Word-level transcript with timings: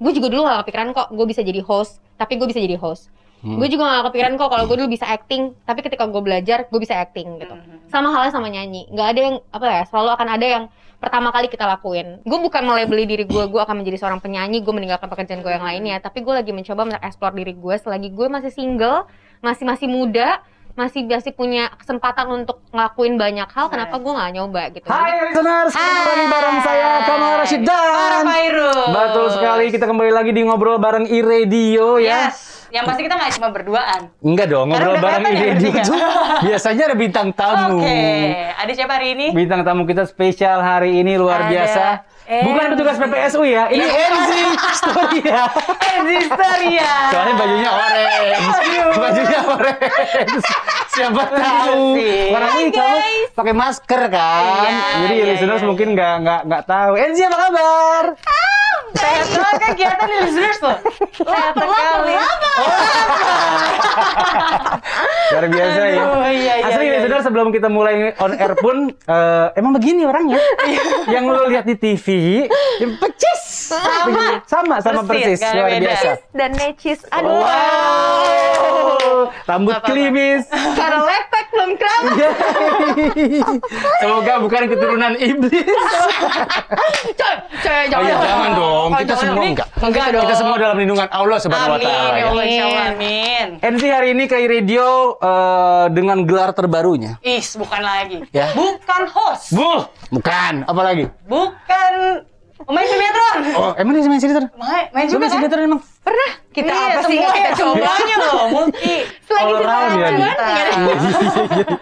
gue 0.00 0.12
juga 0.16 0.32
dulu 0.32 0.48
gak 0.48 0.64
kepikiran 0.64 0.88
kok 0.96 1.08
gue 1.12 1.26
bisa 1.28 1.44
jadi 1.44 1.60
host 1.60 2.00
tapi 2.16 2.40
gue 2.40 2.48
bisa 2.48 2.60
jadi 2.60 2.80
host. 2.80 3.12
Gue 3.40 3.72
juga 3.72 3.88
gak 3.88 4.12
kepikiran 4.12 4.36
kok 4.36 4.52
kalau 4.52 4.64
gue 4.68 4.76
dulu 4.80 4.88
bisa 4.92 5.08
acting 5.08 5.56
tapi 5.64 5.80
ketika 5.80 6.04
gue 6.08 6.20
belajar 6.20 6.68
gue 6.68 6.80
bisa 6.80 6.96
acting 6.96 7.40
gitu. 7.40 7.56
Sama 7.88 8.12
halnya 8.12 8.32
sama 8.32 8.48
nyanyi. 8.52 8.88
Nggak 8.92 9.06
ada 9.16 9.20
yang 9.20 9.36
apa 9.52 9.66
ya 9.68 9.82
selalu 9.88 10.08
akan 10.12 10.28
ada 10.28 10.46
yang 10.46 10.64
pertama 11.00 11.32
kali 11.32 11.48
kita 11.48 11.64
lakuin. 11.64 12.20
Gue 12.24 12.38
bukan 12.40 12.62
melabeli 12.64 13.08
diri 13.08 13.24
gue 13.24 13.44
gue 13.48 13.60
akan 13.60 13.80
menjadi 13.80 13.96
seorang 14.00 14.20
penyanyi 14.20 14.60
gue 14.60 14.72
meninggalkan 14.72 15.08
pekerjaan 15.08 15.40
gue 15.40 15.52
yang 15.52 15.64
lainnya. 15.64 15.96
Tapi 16.04 16.20
gue 16.20 16.34
lagi 16.36 16.52
mencoba 16.52 16.84
mengeksplor 16.84 17.32
diri 17.32 17.56
gue 17.56 17.74
selagi 17.80 18.08
gue 18.12 18.26
masih 18.28 18.52
single 18.52 19.08
masih 19.40 19.64
masih 19.64 19.88
muda 19.88 20.44
masih 20.78 21.06
masih 21.06 21.32
punya 21.34 21.70
kesempatan 21.76 22.26
untuk 22.30 22.62
ngelakuin 22.70 23.18
banyak 23.18 23.48
hal 23.50 23.66
kenapa 23.68 23.98
gue 23.98 24.12
nggak 24.12 24.30
nyoba 24.36 24.62
gitu 24.74 24.86
Hai 24.86 25.30
listeners, 25.30 25.72
kembali 25.74 26.04
lagi 26.06 26.26
bareng 26.30 26.58
saya 26.62 26.90
Kamal 27.04 27.32
Rashid 27.42 27.62
dan. 27.66 28.24
Betul 28.90 29.26
sekali 29.34 29.64
kita 29.70 29.84
kembali 29.86 30.12
lagi 30.12 30.30
di 30.34 30.42
ngobrol 30.46 30.78
bareng 30.78 31.06
iRadio 31.08 31.98
ya. 31.98 32.30
Yes. 32.30 32.68
Yang 32.70 32.84
pasti 32.86 33.00
kita 33.02 33.14
nggak 33.18 33.32
cuma 33.34 33.48
berduaan. 33.50 34.00
Enggak 34.22 34.46
dong, 34.46 34.66
ngobrol 34.70 34.96
bareng 35.02 35.22
kelihatan 35.26 35.74
ya 35.74 35.84
biasanya 36.46 36.82
ada 36.86 36.96
bintang 36.96 37.28
tamu. 37.34 37.82
Oke. 37.82 37.98
Ada 38.54 38.72
siapa 38.78 38.92
hari 38.94 39.18
ini? 39.18 39.26
Bintang 39.34 39.66
tamu 39.66 39.82
kita 39.90 40.06
spesial 40.06 40.62
hari 40.62 41.02
ini 41.02 41.18
luar 41.18 41.46
Ada 41.46 41.50
biasa. 41.50 41.84
Bukan 42.30 42.62
Enzi. 42.62 42.72
petugas 42.72 42.96
PPSU 42.96 43.42
ya, 43.42 43.66
ini 43.68 43.82
Iya. 43.82 44.06
Enzi 44.06 44.42
Storia. 44.72 45.40
Enzi 45.98 46.16
Storia. 46.24 46.92
Soalnya 47.10 47.34
bajunya 47.34 47.70
orange. 47.74 48.38
Bajunya 48.94 49.40
orange. 49.42 50.38
Siapa 50.90 51.22
tahu. 51.26 51.98
Orang 52.30 52.52
ini 52.56 52.70
kamu 52.70 52.98
pakai 53.34 53.50
masker 53.52 54.02
kan. 54.06 54.42
Iya, 54.62 54.78
Jadi 55.00 55.14
iya, 55.16 55.24
listeners 55.28 55.58
iya, 55.58 55.66
mungkin 55.66 55.88
nggak 55.90 56.14
nggak 56.22 56.40
nggak 56.46 56.62
tahu. 56.64 56.92
Enzi 56.94 57.22
apa 57.26 57.36
kabar? 57.40 58.04
Kegiatan 59.74 60.06
nih 60.06 60.18
listeners 60.26 60.58
tuh. 60.58 60.76
Sehat 61.22 61.54
sekali. 61.54 62.14
Luar 65.30 65.46
biasa 65.46 65.80
ya. 65.86 66.04
Iya, 66.30 66.30
iya, 66.30 66.52
Asli 66.66 66.84
iya, 66.86 66.92
listeners 66.98 67.22
sebelum 67.26 67.48
kita 67.54 67.68
mulai 67.70 68.14
on 68.18 68.32
air 68.34 68.54
pun 68.58 68.90
eh, 68.90 69.46
emang 69.58 69.72
begini 69.74 70.02
orangnya. 70.06 70.38
Yang 71.14 71.24
lu 71.30 71.42
lihat 71.50 71.64
di 71.66 71.76
TV, 71.78 72.06
ya 72.82 72.86
pecis. 72.98 73.49
Sama. 73.72 74.26
Sama 74.44 74.74
sama 74.78 75.00
Persis, 75.04 75.38
persis. 75.38 75.52
Luar 75.52 75.68
beda. 75.68 75.80
biasa. 75.84 76.10
dan 76.32 76.50
necis 76.52 77.00
aduh 77.08 77.40
Wow. 77.40 79.30
Rambut 79.42 79.70
Nggak 79.70 79.82
apa-apa. 79.82 79.92
klimis. 79.92 80.42
cara 80.74 80.98
lepek 81.00 81.46
belum 81.50 81.70
keramat 81.76 82.16
Semoga 84.00 84.34
bukan 84.40 84.62
keturunan 84.66 85.12
iblis. 85.14 85.76
coy 87.12 87.34
coy 87.60 87.84
Oh 87.90 88.00
iya, 88.00 88.16
jangan 88.16 88.50
dong. 88.54 88.88
Oh, 88.88 88.96
Kita 88.96 89.04
jangan. 89.10 89.22
semua 89.26 89.44
enggak. 89.46 89.68
Enggak 89.76 90.06
Kita 90.06 90.16
dong. 90.16 90.34
semua 90.36 90.56
dalam 90.56 90.76
lindungan 90.78 91.08
Allah 91.10 91.38
Subhanahu 91.38 91.70
wa 91.70 91.76
Amin. 91.76 91.86
taala. 91.86 92.42
Ya 92.42 92.64
ya. 92.64 92.82
Amin. 92.90 93.46
NC 93.60 93.82
hari 93.86 94.08
ini 94.10 94.24
ke 94.24 94.36
radio 94.40 94.86
eh, 95.16 95.84
dengan 95.90 96.24
gelar 96.24 96.50
terbarunya. 96.50 97.20
Is, 97.20 97.54
bukan 97.54 97.80
lagi. 97.80 98.24
Ya. 98.30 98.50
Bukan 98.52 99.02
host. 99.06 99.52
Bu, 99.52 99.84
bukan. 100.10 100.64
Apa 100.64 100.80
lagi? 100.82 101.04
Bukan 102.60 102.76
pemain 102.76 102.86
sinetron. 102.86 103.38
Oh, 103.56 103.72
emang 103.74 103.92
dia 103.94 104.04
main 104.04 104.20
sinetron? 104.20 104.46
Main, 104.52 104.84
main 104.92 105.06
juga 105.08 105.18
main 105.18 105.26
kan? 105.26 105.36
sinetron 105.38 105.62
emang? 105.64 105.80
pernah 106.00 106.30
kita 106.50 106.66
Iya, 106.66 106.80
apa 106.80 107.00
sih 107.00 107.06
semua 107.06 107.20
nggak 107.22 107.36
kita 107.36 107.48
ya, 107.48 107.54
coba 107.54 107.72
semuanya 107.72 108.16
loh, 108.24 108.44
multi. 108.50 108.94
selagi 109.22 109.52
kita 109.52 109.70
ya, 109.70 109.70
cuan 109.70 110.10
Di. 110.10 110.20
nggak 110.20 110.60
ada. 110.60 110.72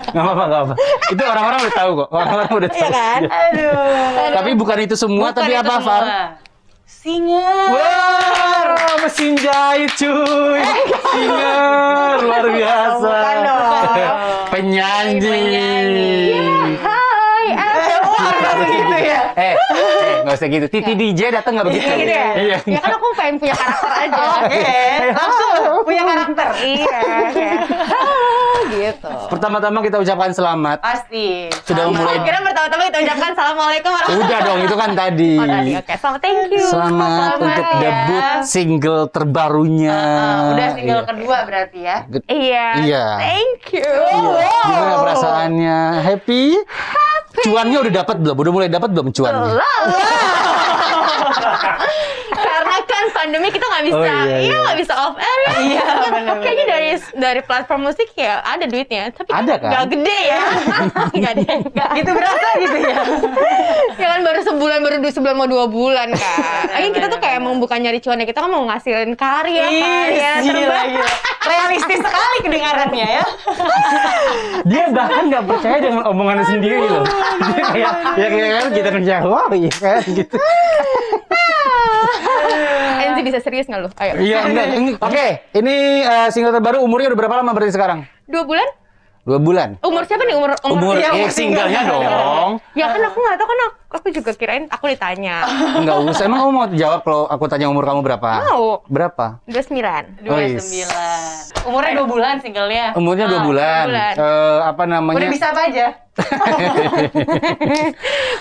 Gak 0.09 0.23
apa-apa, 0.23 0.45
gak 0.45 0.61
apa. 0.61 0.75
Itu 1.09 1.23
orang-orang 1.25 1.59
udah 1.59 1.75
tahu 1.75 1.91
kok. 1.95 2.09
Orang-orang 2.11 2.51
udah 2.53 2.69
tahu. 2.69 2.79
Iya 2.79 2.89
kan? 2.91 3.20
Aduh. 3.25 4.31
Tapi 4.35 4.51
bukan 4.55 4.79
itu 4.81 4.95
semua, 4.95 5.27
tapi 5.33 5.53
apa. 5.53 5.75
Far? 5.81 6.03
Singa. 6.85 7.48
Wah, 7.70 8.95
mesin 9.01 9.33
jahit 9.37 9.91
cuy. 9.95 10.61
Singa, 11.09 11.57
luar 12.20 12.45
biasa. 12.48 13.09
Bukan 13.09 13.37
dong. 13.41 14.17
Penyanyi. 14.48 15.20
Penyanyi. 15.20 16.13
hai 16.77 17.47
eh, 17.51 17.98
Oh, 18.02 18.19
harus 18.20 18.67
begitu 18.67 18.97
ya. 19.01 19.20
Eh, 19.33 19.52
eh, 19.55 19.88
nggak 20.28 20.36
usah 20.36 20.48
gitu. 20.48 20.66
Titi 20.68 20.92
DJ 20.94 21.20
datang 21.33 21.52
nggak 21.55 21.66
begitu? 21.66 21.89
gitu 21.96 22.12
ya 22.12 22.28
Iya. 22.36 22.58
ya 22.62 22.78
kan 22.78 22.90
aku 22.92 23.06
pengen 23.14 23.34
punya 23.36 23.55
karakter 23.55 23.90
aja 23.98 24.22
Oke, 24.39 24.77
langsung 25.11 25.55
punya 25.83 26.02
karakter. 26.05 26.46
iya 26.61 26.98
kayak, 27.28 27.61
"Ah," 27.89 28.58
gitu 28.74 29.11
Pertama-tama 29.28 29.78
kita 29.80 29.96
ucapkan 29.98 30.30
selamat. 30.30 30.78
Pasti. 30.78 31.48
Sudah 31.62 31.84
memulai. 31.86 32.20
Kira 32.20 32.39
pertama-tama 32.40 32.83
kita 32.86 32.98
ucapkan 33.00 33.28
assalamualaikum 33.33 33.90
warahmatullahi 33.90 34.27
Udah 34.27 34.39
dong, 34.42 34.58
itu 34.61 34.74
kan 34.74 34.90
tadi. 34.94 35.33
Oh, 35.34 35.46
tadi 35.46 35.72
oke. 35.74 35.94
Selamat 35.94 36.20
thank 36.20 36.40
you. 36.50 36.64
Selamat 36.64 37.30
untuk 37.39 37.66
ya. 37.66 37.78
debut 37.78 38.24
single 38.45 39.02
terbarunya. 39.08 39.96
Ah, 39.96 40.52
udah 40.52 40.68
single 40.72 40.96
Iya. 40.98 41.08
kedua 41.08 41.36
berarti 41.45 41.78
ya. 41.80 41.96
Iya. 42.27 42.66
Iya. 42.83 43.05
Thank 43.18 43.62
you. 43.74 43.92
Gimana 44.64 44.95
perasaannya? 44.98 45.78
Happy? 46.02 46.45
Cuannya 47.45 47.79
udah 47.85 47.93
dapat 48.03 48.17
belum? 48.23 48.37
Udah 48.37 48.53
mulai 48.53 48.69
dapat 48.71 48.91
belum 48.95 49.09
cuannya? 49.15 49.59
Kan 52.89 53.05
pandemi 53.13 53.49
kita 53.49 53.63
nggak 53.63 53.85
bisa, 53.85 53.99
Oh, 53.99 54.03
iya, 54.03 54.25
iya 54.25 54.39
iya. 54.41 54.57
nggak 54.59 54.79
bisa 54.81 54.93
off 54.97 55.17
air 55.17 55.39
ya. 55.39 55.53
Iya, 55.69 55.85
benar-benar. 55.85 56.37
Kayaknya 56.41 56.65
dari 56.67 56.89
dari 57.15 57.41
platform 57.43 57.81
musik 57.85 58.09
ya 58.17 58.41
ada 58.41 58.65
duitnya, 58.65 59.13
tapi 59.13 59.29
Ada 59.29 59.55
kan? 59.61 59.71
Nggak 59.71 59.85
gede 59.93 60.19
ya. 60.25 60.41
Nggak 61.21 61.33
deh. 61.37 61.57
Nggak. 61.69 61.91
Gitu 61.95 62.11
berasa 62.11 62.49
gitu 62.59 62.77
ya. 62.81 63.01
Ya 63.99 64.15
kan 64.15 64.21
baru 64.23 64.41
sebulan, 64.41 64.79
baru 64.81 64.97
dua 64.99 65.11
sebulan 65.11 65.35
mau 65.35 65.49
dua 65.51 65.67
bulan 65.67 66.09
kan. 66.11 66.71
Akhirnya 66.71 66.93
kita 66.95 67.07
tuh 67.11 67.19
kayak 67.19 67.43
emang 67.43 67.59
bukan 67.59 67.79
nyari 67.83 67.99
cuannya, 67.99 68.25
kita 68.25 68.41
kan 68.41 68.47
mau 68.49 68.63
ngasilin 68.65 69.13
karya, 69.19 69.67
karya 69.67 70.31
terbaik. 70.39 70.95
gila. 70.95 71.09
Realistis 71.43 71.99
sekali 71.99 72.37
kedengarannya 72.41 73.07
ya. 73.11 73.25
Dia 74.65 74.85
bahkan 74.93 75.23
nggak 75.27 75.45
percaya 75.45 75.79
dengan 75.83 76.03
omongannya 76.07 76.47
sendiri 76.47 76.79
loh. 76.79 77.03
Dia 77.43 77.63
kayak, 77.67 77.93
ya 78.15 78.27
kayak 78.31 78.51
kan 78.55 78.67
kita 78.70 78.89
kerja, 78.95 79.15
wow, 79.27 79.51
iya 79.51 79.73
kan 79.75 79.99
gitu. 80.07 80.35
Enzi 83.18 83.34
bisa 83.34 83.42
serius 83.42 83.67
nggak 83.67 83.80
lu? 83.83 83.90
Ayo. 83.98 84.12
Iya, 84.23 84.39
enggak. 84.48 84.67
Oke, 85.02 85.27
ini 85.58 86.06
eh, 86.06 86.29
single 86.30 86.55
terbaru 86.55 86.79
umurnya 86.79 87.11
udah 87.11 87.18
berapa 87.18 87.34
lama 87.42 87.51
berarti 87.51 87.74
sekarang? 87.74 88.06
Dua 88.30 88.46
bulan? 88.46 88.68
Dua 89.27 89.39
bulan. 89.42 89.68
Umur 89.83 90.06
siapa 90.06 90.23
nih? 90.24 90.39
Umur 90.39 90.55
Umur, 90.64 90.95
iya, 90.96 91.11
eh, 91.11 91.18
umur 91.18 91.30
singlenya 91.34 91.83
single. 91.83 92.01
dong. 92.14 92.51
Ya 92.78 92.86
kan 92.89 93.02
aku 93.02 93.18
nggak 93.18 93.36
tahu 93.36 93.48
kan 93.51 93.58
aku, 93.67 93.88
aku 93.89 94.13
juga 94.13 94.37
kirain 94.37 94.69
aku 94.69 94.93
ditanya. 94.93 95.49
Enggak 95.81 95.97
usah. 96.05 96.29
Emang 96.29 96.39
kamu 96.45 96.53
mau 96.53 96.67
jawab 96.71 97.01
kalau 97.03 97.23
aku 97.25 97.45
tanya 97.49 97.67
umur 97.67 97.85
kamu 97.85 98.01
berapa? 98.05 98.29
Mau. 98.45 98.85
Berapa? 98.87 99.41
Dua 99.49 99.63
sembilan. 99.65 100.03
Oh, 100.29 100.37
Dua 100.37 100.41
yes. 100.45 100.61
sembilan. 100.61 101.21
Umurnya 101.65 101.93
dua 101.97 102.07
bulan 102.07 102.35
singlenya. 102.41 102.87
Umurnya 102.95 103.27
dua 103.27 103.41
Ah, 103.41 103.45
bulan. 103.45 103.85
dua 103.85 103.89
bulan. 103.89 104.15
Eh, 104.17 104.59
apa 104.65 104.83
namanya? 104.85 105.17
Udah 105.17 105.31
bisa 105.33 105.47
apa 105.51 105.63
aja? 105.69 105.87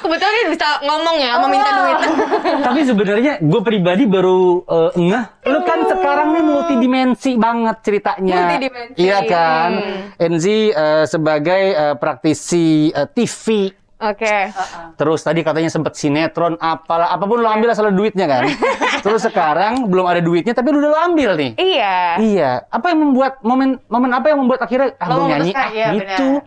Kebetulan 0.01 0.33
dia 0.33 0.47
bisa 0.49 0.67
ngomong 0.81 1.15
ya, 1.21 1.31
mau 1.37 1.45
minta 1.45 1.69
duit. 1.77 1.97
Tapi 2.65 2.79
sebenarnya 2.81 3.33
gue 3.37 3.61
pribadi 3.61 4.03
baru 4.09 4.65
eh, 4.65 4.91
ngeh. 4.97 5.25
Lu 5.45 5.59
kan 5.61 5.79
sekarang 5.85 6.27
nih 6.33 6.43
multidimensi 6.43 7.31
banget 7.37 7.77
ceritanya. 7.85 8.35
Multidimensi. 8.43 8.97
Iya 8.97 9.19
kan? 9.23 9.69
Hmm. 9.77 10.25
Enzi 10.25 10.73
eh, 10.73 11.05
sebagai 11.05 11.63
praktisi 12.01 12.89
eh, 12.91 13.07
TV. 13.07 13.69
Oke. 13.97 14.53
Terus 14.93 15.25
tadi 15.25 15.41
katanya 15.41 15.73
sempat 15.73 15.97
sinetron, 15.97 16.53
apalah, 16.61 17.09
apa 17.09 17.25
pun 17.25 17.41
lo 17.41 17.49
ambil 17.49 17.73
asal 17.73 17.89
ada 17.89 17.97
duitnya 17.97 18.29
kan. 18.29 18.45
Terus 19.05 19.25
sekarang 19.25 19.89
belum 19.89 20.05
ada 20.05 20.21
duitnya, 20.21 20.53
tapi 20.53 20.69
lu 20.69 20.85
udah 20.85 20.91
lo 20.93 20.99
ambil 21.01 21.33
nih. 21.33 21.51
Iya. 21.57 21.97
Iya. 22.21 22.51
Apa 22.69 22.93
yang 22.93 23.09
membuat 23.09 23.41
momen 23.41 23.81
momen 23.89 24.11
apa 24.13 24.29
yang 24.29 24.45
membuat 24.45 24.61
akhirnya 24.61 24.93
ah 25.01 25.07
Lo 25.09 25.25
nyanyi 25.25 25.49
ah 25.57 25.69
iya, 25.73 25.87
gitu. 25.97 26.45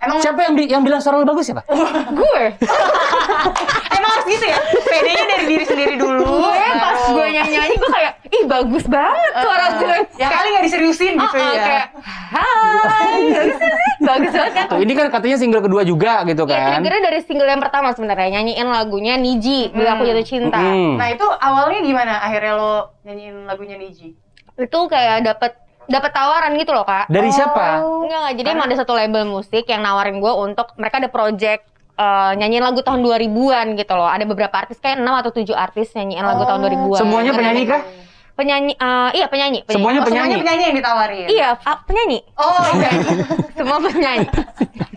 Emang 0.00 0.16
Siapa 0.24 0.40
yang 0.48 0.54
bi- 0.56 0.68
yang 0.68 0.80
bilang 0.80 1.00
suara 1.00 1.20
lo 1.20 1.28
bagus 1.28 1.44
siapa? 1.44 1.60
Gue. 2.20 2.44
emang 3.96 4.10
harus 4.16 4.26
gitu 4.28 4.44
ya? 4.48 4.56
PD-nya 4.80 5.24
dari 5.28 5.44
diri 5.44 5.64
sendiri 5.64 5.94
dulu. 5.96 6.24
Gue 6.24 6.64
pas 6.72 7.00
gue 7.04 7.26
nyanyi-nyanyi 7.32 7.76
gue 7.76 7.90
kayak, 7.92 8.12
ih 8.28 8.44
bagus 8.48 8.84
banget 8.88 9.32
suara 9.40 9.66
gue. 9.76 9.96
Ya 10.16 10.28
kali 10.28 10.48
nggak 10.52 10.64
diseriusin 10.68 11.12
gitu 11.16 11.36
ya. 11.36 11.64
kayak, 11.64 11.86
hai, 12.32 13.20
bagus 14.00 14.32
banget 14.32 14.52
kan. 14.56 14.66
Tuh, 14.72 14.80
ini 14.80 14.92
kan 14.96 15.06
katanya 15.12 15.36
single 15.36 15.62
kedua 15.62 15.82
juga 15.84 16.24
gitu 16.24 16.42
Iya, 16.44 16.56
kan. 16.56 16.68
triggernya 16.80 17.02
dari 17.04 17.20
single 17.22 17.48
yang 17.48 17.62
pertama 17.62 17.92
sebenarnya 17.92 18.28
nyanyiin 18.40 18.68
lagunya 18.68 19.14
Niji, 19.20 19.70
Bila 19.70 19.96
Aku 19.96 20.08
Jatuh 20.08 20.26
Cinta. 20.26 20.60
Mm. 20.60 20.96
Nah 20.96 21.08
itu 21.12 21.26
awalnya 21.28 21.80
gimana 21.84 22.12
akhirnya 22.24 22.52
lo 22.56 22.72
nyanyiin 23.04 23.44
lagunya 23.44 23.76
Niji? 23.76 24.16
Itu 24.56 24.80
kayak 24.88 25.24
dapet 25.24 25.52
dapet 25.86 26.10
tawaran 26.14 26.54
gitu 26.56 26.70
loh 26.72 26.86
kak. 26.86 27.10
Dari 27.10 27.30
siapa? 27.30 27.82
Enggak, 27.82 28.06
enggak. 28.06 28.28
Jadi 28.40 28.48
emang 28.50 28.66
ada 28.70 28.76
satu 28.78 28.92
label 28.94 29.24
musik 29.26 29.64
yang 29.66 29.82
nawarin 29.82 30.22
gue 30.22 30.32
untuk 30.32 30.72
mereka 30.78 31.02
ada 31.02 31.10
project 31.10 31.66
eh, 31.98 32.32
nyanyiin 32.38 32.62
lagu 32.62 32.80
tahun 32.80 33.02
2000-an 33.02 33.66
gitu 33.76 33.92
loh. 33.98 34.08
Ada 34.08 34.24
beberapa 34.24 34.54
artis 34.54 34.78
kayak 34.78 35.02
6 35.02 35.20
atau 35.20 35.30
7 35.34 35.50
artis 35.52 35.88
nyanyiin 35.92 36.24
lagu 36.24 36.42
tahun 36.46 36.60
2000-an. 36.64 37.00
Semuanya 37.02 37.32
penyanyi 37.34 37.64
kah? 37.66 37.82
Penyanyi 38.40 38.72
eh, 38.72 39.10
iya 39.12 39.26
penyanyi, 39.28 39.60
penyanyi. 39.60 39.76
Semuanya 39.76 40.00
Oh, 40.00 40.06
semuanya 40.08 40.24
penyanyi. 40.24 40.40
penyanyi 40.40 40.64
yang 40.64 40.76
ditawarin? 40.80 41.26
Iya, 41.28 41.48
ah, 41.60 41.76
penyanyi. 41.84 42.18
Oh 42.40 42.64
iya. 42.72 42.90
Semua 43.60 43.76
penyanyi. 43.78 44.26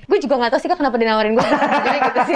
gue 0.04 0.22
juga 0.22 0.36
gak 0.38 0.52
tau 0.54 0.62
sih 0.62 0.70
Kak 0.70 0.78
kenapa 0.78 0.94
dia 0.96 1.10
nawarin 1.10 1.34
gue 1.34 1.42
jadi 1.42 1.98
gitu 2.06 2.20
sih 2.30 2.36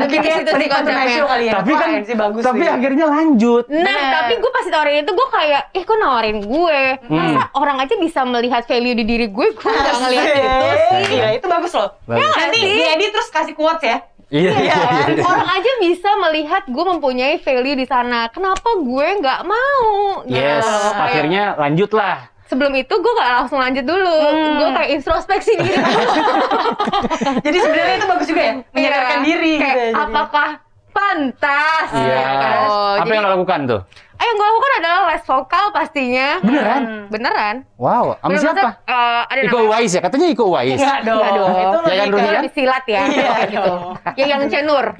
lebih 0.00 0.16
ke 0.16 0.28
situ 0.32 0.48
sih 0.48 0.66
konsepnya 0.66 1.24
kali 1.28 1.44
ya. 1.44 1.52
Tapi 1.60 1.72
kan 1.76 1.88
sih 2.00 2.16
bagus 2.16 2.40
tapi 2.40 2.64
sih. 2.64 2.72
akhirnya 2.72 3.04
lanjut. 3.04 3.64
Nah, 3.68 3.84
Bener. 3.84 4.12
tapi 4.16 4.32
gue 4.40 4.50
pasti 4.50 4.70
tawarin 4.72 5.04
itu 5.04 5.12
gue 5.12 5.28
kayak, 5.28 5.62
ih 5.76 5.84
kok 5.84 5.98
nawarin 6.00 6.38
gue? 6.40 6.80
Masa 7.06 7.42
orang 7.52 7.76
aja 7.84 7.94
bisa 8.00 8.24
melihat 8.24 8.64
value 8.64 8.96
di 8.96 9.04
diri 9.04 9.26
gue, 9.28 9.46
gue 9.52 9.60
gak 9.60 9.96
ngeliat 10.00 10.28
itu 10.32 10.48
sih. 10.48 11.04
Iya, 11.20 11.26
itu 11.36 11.46
bagus 11.46 11.72
loh. 11.76 11.88
Bagus. 12.08 12.16
Ya, 12.16 12.28
nanti 12.32 12.58
sih? 12.64 12.72
diedit 12.80 13.10
terus 13.12 13.28
kasih 13.28 13.52
quotes 13.52 13.84
ya. 13.84 13.98
Iya, 14.28 14.52
iya, 14.52 14.74
iya. 14.76 15.04
iya. 15.10 15.22
Orang 15.22 15.48
aja 15.48 15.72
bisa 15.78 16.10
melihat 16.20 16.62
gue 16.64 16.84
mempunyai 16.86 17.36
value 17.38 17.72
di 17.74 17.84
sana. 17.84 18.28
Kenapa 18.28 18.76
gue 18.76 19.06
nggak 19.18 19.40
mau? 19.42 20.20
Gitu 20.22 20.36
Yes. 20.36 20.64
Kayak, 20.64 21.00
akhirnya 21.02 21.42
lanjut 21.56 21.90
lah. 21.92 22.28
sebelum 22.44 22.72
itu 22.74 22.88
gue 22.90 23.12
gak 23.14 23.32
langsung 23.34 23.56
lanjut 23.56 23.84
dulu. 23.84 24.16
Gue 24.56 24.68
kayak 24.70 24.90
introspeksi 24.94 25.52
diri. 25.54 25.76
Jadi 27.44 27.56
sebenarnya 27.58 27.94
itu 27.94 28.06
bagus 28.06 28.26
juga 28.26 28.42
ya, 28.42 28.54
menyadarkan 28.70 29.12
Iya. 29.14 29.26
diri 29.26 29.52
Kayak, 29.54 29.68
gitu 29.68 29.78
ya. 29.78 29.84
jadi. 29.86 30.02
apakah 30.02 30.48
pantas? 30.90 31.88
Iya. 31.92 32.24
Oh, 32.64 32.92
Apa 32.94 33.04
jadi- 33.04 33.12
yang 33.12 33.22
lo 33.22 33.30
lakukan 33.34 33.60
tuh? 33.66 33.80
Eh, 34.18 34.24
yang 34.24 34.34
gue 34.34 34.46
lakukan 34.46 34.72
adalah 34.76 35.00
les 35.06 35.22
vokal 35.22 35.64
pastinya. 35.70 36.28
Beneran? 36.40 36.82
Beneran. 37.06 37.56
Wow, 37.74 38.18
sama 38.18 38.28
Bener, 38.28 38.42
siapa? 38.42 38.68
eh, 38.82 39.22
ada 39.24 39.40
Iko 39.40 39.58
Uwais 39.64 39.90
ya? 39.90 40.00
Katanya 40.00 40.26
Iko 40.28 40.44
Uwais. 40.48 40.74
Enggak 40.74 41.00
dong. 41.02 41.22
Enggak 41.22 41.32
dong. 41.32 41.54
Itu 41.54 41.78
Ya 41.88 41.94
kan, 41.96 42.08
kan? 42.10 42.34
lebih 42.34 42.52
silat 42.52 42.84
ya 42.84 43.00
Iya, 43.00 43.22
kayak 43.28 43.48
gitu 43.48 43.62
dong. 43.62 43.82
ya 44.12 44.24
yang 44.26 44.42
cenur 44.44 44.86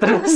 Terus 0.00 0.34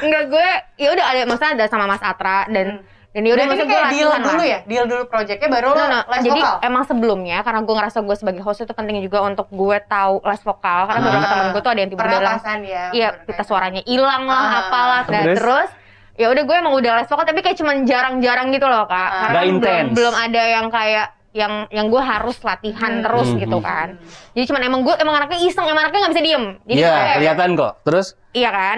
enggak 0.00 0.24
gue 0.28 0.48
ya 0.76 0.88
udah 0.90 1.06
ada 1.06 1.20
maksudnya 1.24 1.52
ada 1.56 1.66
sama 1.68 1.84
Mas 1.84 2.02
Atra 2.02 2.48
dan 2.48 2.66
dan 3.10 3.20
ya 3.20 3.32
udah 3.32 3.42
Berarti 3.42 3.50
maksud 3.50 3.58
ini 3.60 3.66
gue 3.66 3.74
kayak 3.76 3.90
deal 3.90 4.06
latihan 4.06 4.22
dulu 4.22 4.38
lah. 4.38 4.46
ya? 4.46 4.58
Deal 4.64 4.84
dulu 4.86 5.02
projectnya 5.04 5.48
baru 5.48 5.66
lo 5.66 5.74
No, 5.74 5.84
no. 5.84 6.00
les 6.06 6.22
Jadi 6.22 6.40
vokal? 6.40 6.56
emang 6.62 6.84
sebelumnya 6.84 7.38
karena 7.40 7.60
gue 7.60 7.74
ngerasa 7.74 7.98
gue 8.00 8.16
sebagai 8.16 8.40
host 8.40 8.60
itu 8.60 8.72
penting 8.72 8.96
juga 9.00 9.18
untuk 9.20 9.46
gue 9.48 9.76
tahu 9.84 10.14
les 10.22 10.40
vokal 10.40 10.80
karena 10.84 11.00
beberapa 11.00 11.18
Ah. 11.20 11.30
temen 11.32 11.46
gue 11.48 11.60
tuh 11.60 11.70
ada 11.70 11.80
yang 11.80 11.90
tiba-tiba 11.90 12.18
bilang 12.20 12.38
ya. 12.62 12.84
iya 12.92 13.08
kita 13.20 13.42
suaranya 13.42 13.82
hilang 13.82 14.22
lah 14.24 14.38
Ah. 14.40 14.60
apalah 14.62 15.00
nah 15.04 15.22
Terus? 15.24 15.36
terus 15.36 15.70
ya 16.14 16.26
udah 16.28 16.42
gue 16.44 16.56
emang 16.56 16.72
udah 16.72 16.92
les 16.94 17.08
vokal 17.08 17.24
tapi 17.24 17.40
kayak 17.40 17.56
cuman 17.56 17.76
jarang-jarang 17.82 18.46
gitu 18.48 18.64
loh 18.64 18.84
kak 18.84 18.94
Ah. 18.94 19.10
karena 19.26 19.40
belum 19.40 19.50
intens. 19.52 19.90
belum 19.92 20.14
ada 20.16 20.42
yang 20.48 20.66
kayak 20.68 21.06
yang 21.30 21.52
yang 21.68 21.86
gue 21.88 22.02
harus 22.04 22.38
latihan 22.40 22.92
terus 23.00 23.26
Hmm, 23.28 23.38
gitu 23.38 23.54
hmm. 23.54 23.64
kan 23.64 23.88
jadi 24.34 24.44
cuman 24.46 24.62
emang 24.64 24.80
gue 24.82 24.94
emang 24.96 25.14
anaknya 25.16 25.38
iseng 25.40 25.62
emang 25.64 25.82
anaknya 25.84 26.00
nggak 26.00 26.12
bisa 26.12 26.24
diem 26.24 26.44
jadi 26.64 26.74
Iya, 26.76 26.90
kayak- 26.92 27.16
kelihatan 27.16 27.50
kok. 27.54 27.72
Terus 27.82 28.06
Iya 28.30 28.50
kan? 28.54 28.76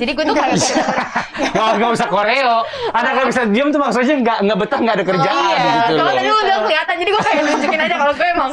Jadi 0.00 0.10
gue 0.16 0.24
tuh 0.24 0.32
kayak 0.32 0.56
nggak 1.52 1.70
nggak 1.76 1.90
usah 1.92 2.08
koreo. 2.08 2.64
Ada 2.88 3.08
nggak 3.12 3.26
bisa 3.28 3.42
diem 3.52 3.68
tuh 3.68 3.76
maksudnya 3.76 4.16
nggak 4.16 4.38
nggak 4.48 4.58
betah 4.64 4.78
nggak 4.80 4.94
ada 4.96 5.04
kerjaan 5.04 5.36
iya. 5.44 5.58
gitu 5.60 5.92
kalau 6.00 6.12
tadi 6.16 6.28
lu 6.32 6.36
udah 6.40 6.56
kelihatan 6.64 6.94
jadi 6.96 7.10
gue 7.12 7.22
kayak 7.22 7.42
nunjukin 7.44 7.80
aja 7.84 7.96
kalau 8.00 8.12
gue 8.16 8.28
emang 8.32 8.50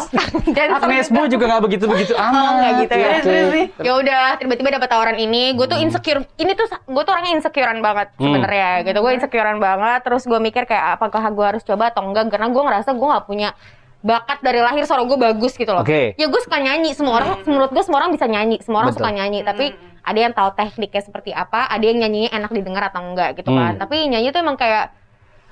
dancer 0.51 0.81
Agnes. 0.83 1.07
Bu 1.07 1.21
juga 1.31 1.43
nggak 1.47 1.63
begitu 1.63 1.85
begitu 1.87 2.13
amat. 2.19 2.35
Oh, 2.35 2.51
nggak 2.59 2.71
gitu 2.83 2.93
ya. 2.99 3.09
Terus 3.23 3.47
sih. 3.55 3.65
Ya 3.79 3.91
udah 3.95 4.23
tiba-tiba 4.43 4.69
dapat 4.75 4.87
tawaran 4.91 5.17
ini, 5.23 5.55
gue 5.55 5.65
tuh 5.71 5.79
insecure. 5.79 6.19
Ini 6.35 6.51
tuh 6.59 6.67
gue 6.67 7.03
tuh 7.07 7.11
orangnya 7.15 7.31
insecurean 7.39 7.79
banget 7.79 8.07
Hmm. 8.19 8.23
sebenarnya 8.27 8.69
gitu. 8.83 8.97
Gue 8.99 9.11
insecurean 9.15 9.59
banget. 9.63 9.99
Terus 10.03 10.23
gue 10.27 10.39
mikir 10.43 10.67
kayak 10.67 10.99
apakah 10.99 11.23
gue 11.31 11.45
harus 11.47 11.63
coba 11.63 11.95
atau 11.95 12.03
enggak? 12.03 12.27
Karena 12.27 12.51
gue 12.51 12.59
ngerasa 12.59 12.91
gue 12.91 13.07
nggak 13.07 13.23
punya 13.23 13.55
bakat 14.01 14.41
dari 14.41 14.59
lahir 14.59 14.83
suara 14.83 15.01
gue 15.01 15.13
bagus 15.15 15.53
gitu 15.53 15.69
loh. 15.69 15.85
Oke. 15.85 16.17
Ya 16.17 16.25
gue 16.25 16.41
suka 16.41 16.57
nyanyi. 16.57 16.91
Semua 16.93 17.21
orang 17.21 17.41
menurut 17.45 17.69
gue 17.69 17.83
semua 17.85 18.01
orang 18.01 18.11
bisa 18.11 18.25
nyanyi. 18.25 18.57
Semua 18.59 18.81
orang 18.81 18.93
Betul. 18.93 19.05
suka 19.05 19.11
nyanyi. 19.13 19.39
Tapi 19.41 19.65
ada 20.01 20.19
yang 20.19 20.33
tahu 20.33 20.49
tekniknya 20.53 21.01
seperti 21.01 21.31
apa. 21.31 21.69
Ada 21.69 21.83
yang 21.85 21.97
nyanyinya 22.01 22.29
enak 22.33 22.51
didengar 22.51 22.83
atau 22.89 23.01
enggak 23.01 23.37
gitu 23.37 23.53
kan. 23.53 23.77
Hmm. 23.77 23.81
Tapi 23.81 24.09
nyanyi 24.09 24.33
tuh 24.33 24.41
emang 24.41 24.57
kayak 24.57 24.89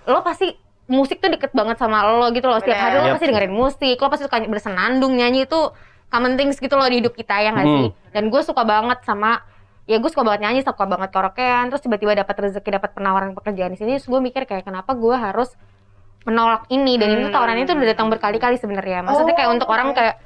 lo 0.09 0.25
pasti 0.25 0.49
musik 0.89 1.21
tuh 1.21 1.29
deket 1.29 1.53
banget 1.53 1.77
sama 1.77 2.01
lo 2.03 2.33
gitu 2.33 2.49
loh. 2.49 2.57
Setiap 2.57 2.75
hari 2.75 2.97
lo 2.97 3.05
Bener. 3.05 3.13
pasti 3.15 3.25
dengerin 3.29 3.53
musik. 3.53 3.95
Lo 3.95 4.09
pasti 4.09 4.25
suka 4.25 4.41
bersenandung 4.43 5.13
nyanyi 5.13 5.45
itu 5.45 5.59
common 6.09 6.33
things 6.33 6.57
gitu 6.57 6.73
loh 6.73 6.89
di 6.89 6.99
hidup 6.99 7.13
kita 7.13 7.37
ya 7.37 7.53
nggak 7.53 7.65
Hmm. 7.65 7.77
sih? 7.77 7.89
Dan 8.09 8.23
gue 8.33 8.41
suka 8.41 8.65
banget 8.65 9.05
sama 9.05 9.45
ya 9.85 9.97
gue 9.97 10.05
suka 10.05 10.21
banget 10.21 10.41
nyanyi, 10.41 10.61
suka 10.61 10.85
banget 10.85 11.09
karaokean, 11.09 11.69
terus 11.69 11.81
tiba-tiba 11.81 12.13
dapat 12.13 12.33
rezeki, 12.39 12.77
dapat 12.77 12.93
penawaran 12.93 13.33
pekerjaan 13.33 13.73
di 13.73 13.77
sini, 13.77 13.97
terus 13.97 14.05
gue 14.05 14.21
mikir 14.21 14.45
kayak 14.45 14.61
kenapa 14.61 14.93
gue 14.93 15.13
harus 15.13 15.49
menolak 16.23 16.67
ini 16.67 16.95
dan 16.95 17.15
itu 17.15 17.29
tawaran 17.29 17.55
itu 17.57 17.71
udah 17.71 17.87
datang 17.87 18.07
berkali-kali 18.07 18.55
sebenarnya. 18.55 19.01
Maksudnya 19.01 19.33
kayak 19.33 19.49
Oh, 19.49 19.55
untuk 19.55 19.67
orang 19.67 19.93
kayak 19.93 20.19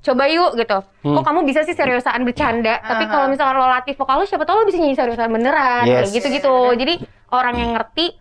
coba 0.00 0.24
yuk 0.26 0.54
gitu. 0.54 0.78
Hmm. 1.02 1.14
Kok 1.14 1.24
kamu 1.24 1.40
bisa 1.44 1.60
sih 1.60 1.74
seriusan 1.74 2.22
bercanda? 2.22 2.80
Tapi 2.80 3.04
Aha. 3.04 3.10
kalau 3.10 3.26
misalkan 3.28 3.56
lo 3.56 3.66
latih 3.66 3.92
vokal 3.92 4.16
lo 4.16 4.24
siapa 4.24 4.44
tahu 4.44 4.62
lo 4.62 4.64
bisa 4.64 4.78
nyanyi 4.78 4.96
seriusan 4.96 5.28
beneran 5.28 5.84
Yes. 5.84 6.08
kayak 6.08 6.10
gitu-gitu. 6.16 6.56
Jadi 6.74 6.94
orang 7.28 7.54
yang 7.54 7.70
ngerti 7.74 8.16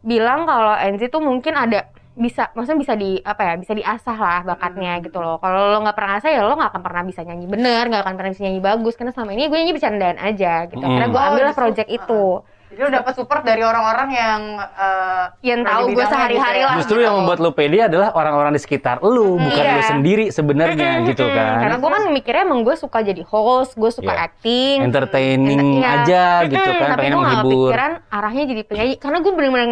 bilang 0.00 0.44
kalau 0.44 0.74
NZ 0.76 1.08
tuh 1.08 1.20
mungkin 1.20 1.54
ada 1.54 1.88
bisa 2.10 2.52
maksudnya 2.52 2.80
bisa 2.82 2.94
di 2.94 3.16
apa 3.16 3.42
ya 3.42 3.54
bisa 3.56 3.72
diasah 3.72 4.16
lah 4.18 4.40
bakatnya 4.44 4.98
Hmm. 4.98 5.04
gitu 5.04 5.22
loh 5.22 5.38
kalau 5.38 5.72
lo 5.72 5.78
nggak 5.80 5.94
pernah 5.94 6.18
asah 6.18 6.28
ya 6.28 6.42
lo 6.42 6.52
nggak 6.52 6.68
akan 6.68 6.82
pernah 6.82 7.02
bisa 7.02 7.20
nyanyi 7.22 7.46
bener 7.46 7.86
nggak 7.86 8.02
akan 8.02 8.14
pernah 8.18 8.30
bisa 8.30 8.42
nyanyi 8.44 8.60
bagus 8.60 8.92
karena 8.92 9.12
selama 9.14 9.30
ini 9.30 9.46
gue 9.46 9.56
nyanyi 9.56 9.72
bercandaan 9.72 10.18
aja 10.18 10.52
gitu 10.66 10.80
Hmm. 10.80 10.90
karena 10.90 11.06
gue 11.06 11.16
Oh, 11.16 11.28
ambil 11.30 11.42
lah 11.42 11.48
justru, 11.48 11.62
project 11.64 11.88
uh, 11.88 11.96
itu 11.96 12.22
Jadi 12.70 12.80
lo 12.80 12.90
dapat 12.92 13.12
support 13.12 13.42
dari 13.42 13.60
orang-orang 13.60 14.08
yang 14.10 14.40
eh, 14.62 15.24
Yang 15.42 15.60
tahu 15.66 15.84
gue 15.90 16.04
sehari-hari 16.06 16.38
gitu 16.54 16.62
ya. 16.62 16.66
lah. 16.66 16.76
Justru 16.78 16.98
yang 17.00 17.14
membuat 17.18 17.38
lo 17.38 17.50
pede 17.50 17.78
adalah 17.82 18.08
orang-orang 18.12 18.54
di 18.54 18.60
sekitar 18.60 19.02
lo, 19.02 19.34
bukan 19.36 19.50
Iya. 19.60 19.74
lo 19.74 19.82
sendiri 19.84 20.24
sebenarnya 20.30 21.02
gitu 21.04 21.26
kan. 21.26 21.58
karena 21.60 21.76
gue 21.76 21.90
kan 21.90 22.02
mikirnya 22.08 22.42
emang 22.44 22.62
gue 22.62 22.74
suka 22.74 22.98
jadi 23.00 23.22
host 23.22 23.74
gue 23.74 23.90
suka 23.90 24.08
Iya. 24.08 24.22
acting 24.24 24.76
Entertaining 24.80 25.68
Iya. 25.76 25.90
aja 25.98 26.24
gitu 26.46 26.70
kan, 26.72 26.88
tapi 26.90 27.00
pengen 27.00 27.10
gue 27.10 27.18
gak 27.18 27.26
menghibur. 27.34 27.50
kepikiran 27.66 27.92
arahnya 28.08 28.44
jadi 28.46 28.62
penyanyi 28.62 28.94
karena 28.96 29.18
gue 29.18 29.32
bener-bener 29.32 29.66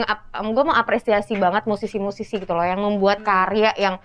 gue 0.49 0.65
mau 0.65 0.75
apresiasi 0.75 1.33
banget 1.35 1.63
musisi-musisi 1.65 2.35
gitu 2.37 2.51
loh 2.51 2.63
yang 2.63 2.79
membuat 2.79 3.23
karya 3.23 3.71
yang 3.75 4.03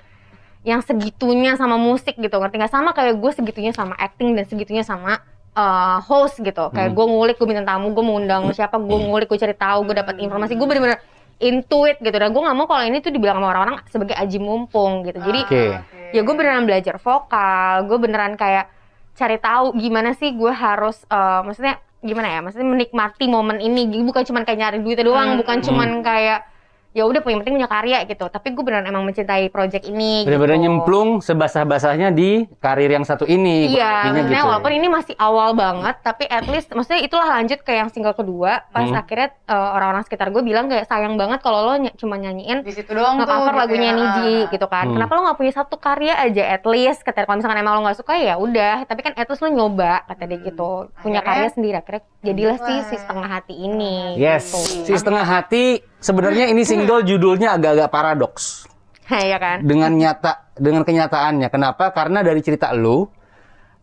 yang 0.61 0.79
segitunya 0.79 1.57
sama 1.57 1.75
musik 1.75 2.15
gitu 2.15 2.31
ngerti 2.31 2.55
nggak 2.55 2.71
sama 2.71 2.93
kayak 2.93 3.17
gue 3.17 3.31
segitunya 3.33 3.73
sama 3.73 3.97
acting 3.97 4.31
dan 4.31 4.45
segitunya 4.45 4.79
sama 4.79 5.19
uh, 5.53 5.97
host 6.01 6.37
gitu. 6.37 6.69
Kayak 6.69 6.91
Hmm. 6.91 6.97
gue 6.97 7.05
ngulik 7.07 7.35
gue 7.37 7.47
bintang 7.47 7.67
tamu 7.67 7.91
gue 7.91 8.03
mengundang 8.03 8.49
siapa 8.51 8.75
gue 8.75 8.99
ngulik 8.99 9.27
gue 9.27 9.37
cari 9.37 9.53
tahu 9.53 9.85
gue 9.85 9.95
dapat 9.95 10.15
informasi 10.17 10.53
gue 10.53 10.67
bener-bener 10.67 10.99
intuit 11.37 11.97
gitu. 11.97 12.13
Dan 12.13 12.29
gue 12.29 12.41
nggak 12.41 12.55
mau 12.55 12.65
kalau 12.65 12.83
ini 12.83 12.99
tuh 12.99 13.09
dibilang 13.09 13.37
sama 13.37 13.49
orang-orang 13.49 13.75
sebagai 13.87 14.13
aji 14.13 14.37
mumpung 14.37 15.03
gitu. 15.03 15.19
Jadi 15.19 15.41
Oke. 15.43 15.63
ya 16.11 16.21
gue 16.21 16.35
beneran 16.35 16.63
belajar 16.63 16.97
vokal 16.97 17.85
gue 17.85 17.97
beneran 17.97 18.33
kayak 18.33 18.69
cari 19.13 19.37
tahu 19.37 19.77
gimana 19.77 20.13
sih 20.13 20.33
gue 20.33 20.49
harus 20.49 21.05
eh, 21.05 21.41
maksudnya 21.41 21.77
gimana 22.01 22.27
ya? 22.29 22.39
Maksudnya 22.41 22.67
menikmati 22.67 23.25
momen 23.27 23.57
ini. 23.57 23.85
Bukan 24.03 24.23
cuman 24.23 24.43
kayak 24.43 24.59
nyari 24.59 24.77
duit 24.81 24.99
doang 24.99 25.35
Hmm. 25.35 25.39
bukan 25.39 25.57
cuman 25.61 25.89
kayak 26.01 26.43
ya 26.93 27.03
udah 27.03 27.19
yang 27.19 27.41
penting 27.41 27.55
punya 27.55 27.67
karya 27.67 28.05
gitu 28.05 28.25
tapi 28.25 28.49
gue 28.49 28.61
beneran 28.61 28.85
emang 28.85 29.01
mencintai 29.03 29.49
project 29.49 29.83
ini 29.83 30.23
Bener-bener 30.23 30.55
gitu. 30.55 30.63
nyemplung 30.63 31.09
sebasah-basahnya 31.19 32.09
di 32.09 32.45
karir 32.57 32.87
yang 32.87 33.01
satu 33.01 33.25
ini. 33.25 33.67
Iya, 33.67 34.07
maksudnya 34.07 34.39
gitu. 34.39 34.47
walaupun 34.47 34.71
ini 34.71 34.87
masih 34.87 35.15
awal 35.15 35.53
banget, 35.53 35.95
tapi 35.99 36.23
at 36.25 36.45
least 36.45 36.69
maksudnya 36.69 37.01
itulah 37.01 37.27
lanjut 37.27 37.59
ke 37.59 37.71
yang 37.71 37.89
single 37.89 38.13
kedua. 38.13 38.63
Pas 38.69 38.85
Hmm. 38.85 38.95
akhirnya 38.95 39.33
eh, 39.43 39.69
orang-orang 39.73 40.03
sekitar 40.03 40.29
gue 40.29 40.39
bilang 40.39 40.65
kayak 40.67 40.85
sayang 40.85 41.15
banget 41.15 41.39
kalau 41.39 41.59
lo 41.63 41.73
ny- 41.77 41.93
cuma 41.93 42.15
nyanyiin 42.15 42.61
Di 42.61 42.71
situ 42.71 42.89
doang 42.89 43.15
tuh. 43.15 43.25
nge-cover 43.25 43.49
gitu 43.49 43.59
lagunya 43.59 43.89
ya. 43.89 43.95
Niji 43.95 44.33
gitu 44.49 44.65
kan. 44.67 44.85
Hmm. 44.85 44.93
Kenapa 44.95 45.11
lo 45.11 45.21
nggak 45.23 45.37
punya 45.37 45.53
satu 45.53 45.75
karya 45.77 46.13
aja 46.15 46.43
at 46.47 46.63
least? 46.63 47.01
Kata 47.01 47.23
kalau 47.23 47.37
misalkan 47.37 47.57
emang 47.57 47.73
lo 47.73 47.81
nggak 47.83 47.97
suka 47.97 48.13
ya 48.15 48.37
udah, 48.37 48.85
tapi 48.85 49.01
kan 49.01 49.13
at 49.13 49.25
least 49.25 49.41
lo 49.41 49.49
nyoba 49.49 50.05
kata 50.05 50.23
dia 50.25 50.39
gitu. 50.39 50.93
Punya 50.95 51.19
Akhirnya- 51.19 51.23
karya 51.25 51.49
sendiri 51.49 51.75
akhirnya 51.75 52.01
jadilah 52.21 52.57
si 52.57 52.71
Wah. 52.71 52.83
si 52.83 52.95
setengah 52.95 53.29
hati 53.31 53.53
ini. 53.57 53.95
Yes, 54.15 54.45
gitu. 54.47 54.85
si 54.85 54.93
setengah 54.93 55.25
hati 55.25 55.63
sebenarnya 56.03 56.51
ini 56.51 56.67
single 56.67 57.07
judulnya 57.07 57.55
agak-agak 57.55 57.89
paradoks 57.89 58.67
ya 59.31 59.39
kan? 59.39 59.63
dengan 59.63 59.95
nyata 59.95 60.53
dengan 60.53 60.83
kenyataannya. 60.85 61.49
Kenapa? 61.49 61.89
Karena 61.95 62.21
dari 62.21 62.43
cerita 62.43 62.69
lu 62.75 63.07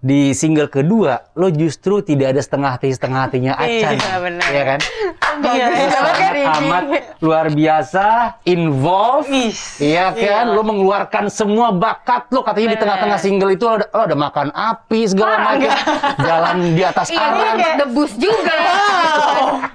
di 0.00 0.32
single 0.32 0.66
kedua 0.66 1.28
lo 1.34 1.52
justru 1.52 2.00
tidak 2.00 2.32
ada 2.32 2.40
setengah 2.40 2.70
hati 2.72 2.88
setengah 2.88 3.20
hatinya 3.22 3.52
Acan. 3.54 3.94
Iya, 3.94 4.16
benar. 4.16 4.48
Iya 4.48 4.62
kan? 4.64 4.78
Iya, 5.42 5.66
iya, 5.68 5.88
Sangat 5.90 6.32
amat 6.58 6.84
luar 7.20 7.46
biasa, 7.48 8.06
involve. 8.42 9.28
Is. 9.28 9.76
Iya 9.76 10.08
kan, 10.10 10.44
Iya. 10.48 10.56
lo 10.56 10.62
mengeluarkan 10.62 11.28
semua 11.28 11.68
bakat 11.70 12.26
lo 12.28 12.40
katanya 12.40 12.66
di 12.66 12.72
Bener. 12.72 12.82
tengah-tengah 12.82 13.18
single 13.18 13.52
itu 13.52 13.62
lo 13.62 13.76
ada, 13.76 13.86
lo 13.86 14.02
ada 14.02 14.16
makan 14.16 14.48
api 14.50 15.00
segala 15.04 15.36
macam, 15.38 15.70
jalan 16.18 16.56
di 16.72 16.82
atas 16.82 17.06
Iya, 17.06 17.20
aran. 17.20 17.30
gue 17.30 17.44
sempat 17.46 17.72
debus 17.78 18.12
juga. 18.16 18.56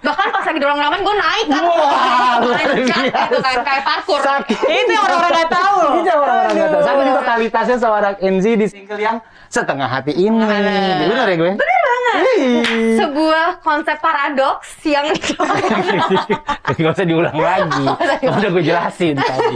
Bahkan 0.02 0.28
pas 0.32 0.44
lagi 0.44 0.60
dorong 0.60 0.80
ramen 0.80 1.00
gue 1.02 1.16
naik 1.16 1.46
kan. 1.48 1.62
Wah, 1.62 2.34
luar 2.40 2.66
biasa. 2.68 2.98
gitu 3.30 3.38
kan, 3.40 3.56
kayak 3.62 3.84
parkur. 3.84 4.20
Sakit. 4.20 4.58
Itu 4.58 4.90
yang 4.90 5.04
orang-orang 5.04 5.32
nggak 5.36 5.52
tahu 5.52 5.76
loh. 5.78 5.94
Itu 5.94 6.08
yang 6.08 6.20
orang-orang 6.20 6.50
nggak 6.52 6.70
tahu. 6.72 6.82
Sama 6.82 7.02
juga 7.04 7.20
totalitasnya 7.22 7.78
seorang 7.78 8.14
NZ 8.20 8.46
di 8.56 8.66
single 8.68 8.98
yang 9.00 9.18
setengah 9.48 9.88
hati 9.88 10.12
ini. 10.16 10.40
Bener. 10.42 10.98
Bener 11.12 11.26
ya 11.28 11.36
gue? 11.36 11.52
Bener 11.60 11.80
banget. 11.84 12.16
Sebuah 12.98 13.48
konsep 13.62 13.98
paradoks 14.00 14.70
yang 14.88 15.12
Gak 16.80 16.92
usah 16.96 17.06
diulang 17.08 17.38
lagi. 17.38 17.86
Udah 18.26 18.50
gue 18.50 18.64
jelasin 18.64 19.16
tadi. 19.20 19.56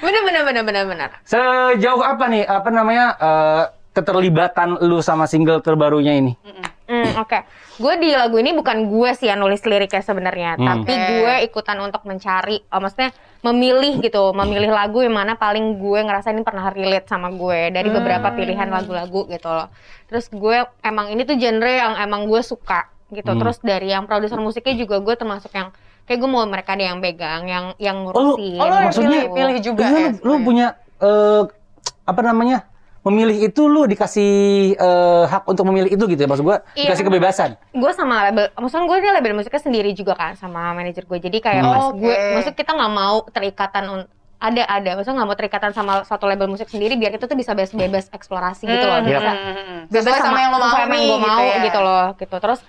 bener 0.00 0.20
bener 0.22 0.42
bener 0.44 0.62
bener 0.62 0.84
bener. 0.86 1.08
Sejauh 1.24 2.02
apa 2.04 2.24
nih, 2.28 2.44
apa 2.46 2.68
namanya, 2.70 3.06
eh, 3.18 3.62
keterlibatan 3.96 4.76
lu 4.84 5.00
sama 5.00 5.24
single 5.24 5.64
terbarunya 5.64 6.20
ini? 6.20 6.36
Hmm, 6.86 7.18
oke. 7.18 7.38
Gue 7.76 7.94
di 7.98 8.10
lagu 8.10 8.36
ini 8.36 8.50
bukan 8.50 8.86
gue 8.86 9.10
sih 9.12 9.26
yang 9.26 9.38
nulis 9.38 9.58
liriknya 9.60 10.00
sebenarnya, 10.00 10.54
Hmm. 10.54 10.64
tapi 10.64 10.92
gue 10.94 11.34
ikutan 11.44 11.78
untuk 11.78 12.02
mencari, 12.02 12.62
oh, 12.64 12.78
maksudnya 12.78 13.10
memilih 13.42 13.98
gitu, 14.00 14.30
memilih 14.32 14.70
lagu 14.70 15.00
yang 15.00 15.12
mana 15.12 15.34
paling 15.34 15.76
gue 15.76 16.00
ngerasa 16.00 16.30
ini 16.30 16.40
pernah 16.40 16.66
relate 16.68 17.04
sama 17.04 17.28
gue 17.28 17.70
dari 17.70 17.88
beberapa 17.88 18.28
Hmm. 18.28 18.36
pilihan 18.36 18.68
lagu-lagu 18.68 19.26
gitu 19.26 19.48
loh. 19.48 19.68
Terus 20.06 20.26
gue 20.28 20.56
emang 20.80 21.10
ini 21.10 21.22
tuh 21.22 21.34
genre 21.34 21.68
yang 21.68 21.94
emang 21.96 22.24
gue 22.24 22.38
suka 22.40 22.86
gitu. 23.08 23.28
Hmm. 23.28 23.40
Terus 23.40 23.58
dari 23.60 23.88
yang 23.88 24.06
produser 24.06 24.38
musiknya 24.38 24.74
juga 24.76 24.98
gue 24.98 25.14
termasuk 25.14 25.50
yang 25.50 25.74
kayak 26.02 26.18
gue 26.18 26.30
mau 26.30 26.42
mereka 26.42 26.72
ada 26.72 26.86
yang 26.86 26.98
pegang, 26.98 27.42
yang 27.44 27.64
yang 27.76 27.98
Oh, 28.04 28.14
lu- 28.14 28.38
ngurusin. 28.38 28.56
oh, 28.56 28.64
lu 28.64 28.74
yang 28.74 28.86
gitu. 28.88 29.00
pilih- 29.00 29.26
pilih 29.28 29.56
juga 29.60 29.82
Iya, 29.84 29.90
ya, 29.92 30.10
lu, 30.14 30.18
lu 30.24 30.34
punya 30.40 30.66
eh, 30.96 31.42
apa 32.04 32.20
namanya? 32.22 32.62
Memilih 33.06 33.38
itu 33.44 33.62
lu 33.64 33.86
dikasih 33.86 34.32
eh, 34.74 35.24
hak 35.24 35.46
untuk 35.46 35.62
memilih 35.64 35.88
itu 35.88 36.04
gitu 36.04 36.18
ya 36.18 36.26
maksud 36.26 36.42
gua 36.42 36.58
Iya. 36.74 36.90
dikasih 36.90 37.04
kebebasan. 37.06 37.50
gue 37.72 37.92
sama 37.92 38.26
label, 38.26 38.50
maksudnya 38.52 38.84
gue 38.84 38.96
ini 38.98 39.10
label 39.12 39.32
musiknya 39.32 39.62
sendiri 39.62 39.90
juga 39.92 40.12
kan 40.12 40.34
sama 40.34 40.74
manajer 40.74 41.02
gue. 41.02 41.18
Jadi 41.20 41.38
kayak 41.38 41.62
Hmm. 41.62 41.70
pas 41.70 41.84
Oke. 41.86 42.02
gue, 42.02 42.14
maksud 42.34 42.54
kita 42.54 42.70
nggak 42.72 42.92
mau 42.92 43.22
terikatan 43.28 43.84
ada 44.36 44.62
ada, 44.68 44.90
maksudnya 44.92 45.16
nggak 45.16 45.28
mau 45.28 45.38
terikatan 45.38 45.70
sama 45.70 45.92
satu 46.02 46.26
label 46.26 46.44
musik 46.46 46.66
sendiri 46.66 46.92
biar 46.94 47.08
kita 47.10 47.24
tuh 47.24 47.34
bisa 47.34 47.54
bebas 47.54 47.72
bebas 47.72 48.04
eksplorasi 48.10 48.66
gitu 48.66 48.84
loh, 48.84 48.98
Hmm, 48.98 49.06
bisa 49.06 49.22
hmm, 49.22 49.54
hmm. 49.54 49.80
bebas 49.88 50.12
Sesuai 50.12 50.26
sama 50.26 50.38
yang 50.38 50.50
lo 50.50 50.58
mau 50.58 50.68
sama 50.68 50.92
yang 50.92 51.06
gue 51.06 51.20
mau 51.22 51.40
ya. 51.40 51.56
gitu 51.62 51.80
loh, 51.80 52.04
gitu. 52.16 52.36
Terus 52.36 52.60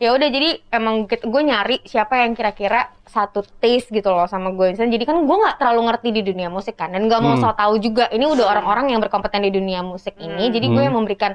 ya 0.00 0.16
udah 0.16 0.28
jadi 0.32 0.64
emang 0.72 1.04
gue 1.04 1.42
nyari 1.44 1.76
siapa 1.84 2.24
yang 2.24 2.32
kira-kira 2.32 2.88
satu 3.04 3.44
taste 3.60 3.92
gitu 3.92 4.08
loh 4.08 4.24
sama 4.24 4.48
gue. 4.50 4.72
Misalnya 4.72 4.96
jadi 4.96 5.04
kan 5.04 5.20
gue 5.20 5.36
nggak 5.36 5.56
terlalu 5.60 5.80
ngerti 5.92 6.08
di 6.10 6.22
dunia 6.24 6.48
musik 6.48 6.74
kan 6.74 6.88
dan 6.88 7.04
nggak 7.04 7.20
mau 7.20 7.36
Hmm. 7.36 7.44
so 7.44 7.52
tahu 7.52 7.76
juga. 7.76 8.08
Ini 8.08 8.24
udah 8.24 8.48
orang-orang 8.48 8.96
yang 8.96 9.00
berkompeten 9.04 9.44
di 9.44 9.52
dunia 9.52 9.84
musik 9.84 10.16
ini. 10.16 10.48
Hmm. 10.48 10.54
Jadi 10.56 10.66
gue 10.72 10.80
Hmm. 10.80 10.88
yang 10.88 10.96
memberikan 10.96 11.32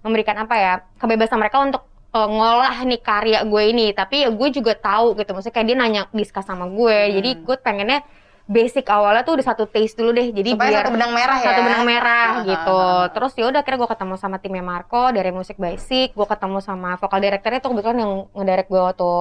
memberikan 0.00 0.38
apa 0.38 0.54
ya 0.54 0.72
kebebasan 1.02 1.34
mereka 1.34 1.58
untuk 1.58 1.82
uh, 2.14 2.28
ngolah 2.30 2.78
nih 2.86 3.02
karya 3.02 3.42
gue 3.42 3.62
ini 3.66 3.90
tapi 3.90 4.22
ya 4.22 4.30
gue 4.30 4.48
juga 4.48 4.78
tahu 4.78 5.18
gitu 5.18 5.34
maksudnya 5.34 5.54
kayak 5.58 5.66
dia 5.66 5.76
nanya 5.76 6.02
diskus 6.14 6.46
sama 6.46 6.70
gue 6.70 7.10
jadi 7.10 7.30
Hmm. 7.34 7.42
gue 7.42 7.56
pengennya 7.58 7.98
basic 8.46 8.86
awalnya 8.86 9.20
tuh 9.20 9.34
udah 9.34 9.42
satu 9.44 9.64
taste 9.64 9.94
dulu 9.94 10.10
deh 10.12 10.30
jadi 10.30 10.54
Supaya 10.54 10.70
biar 10.70 10.78
satu 10.80 10.94
benang 10.94 11.12
merah 11.12 11.36
ya. 11.36 11.46
satu 11.46 11.60
benang 11.60 11.84
merah 11.84 12.26
Ah, 12.32 12.42
gitu 12.44 12.80
terus 13.12 13.32
ya 13.34 13.44
udah 13.44 13.60
akhirnya 13.60 13.78
gue 13.80 13.90
ketemu 13.90 14.14
sama 14.14 14.36
timnya 14.36 14.62
Marco 14.62 15.02
dari 15.10 15.30
musik 15.30 15.56
basic 15.56 16.08
gue 16.12 16.26
ketemu 16.26 16.58
sama 16.60 16.94
vokal 16.94 17.18
directornya 17.18 17.58
tuh 17.58 17.70
kebetulan 17.70 17.98
yang 17.98 18.12
ngedirect 18.32 18.68
gue 18.68 18.78
waktu 18.80 19.12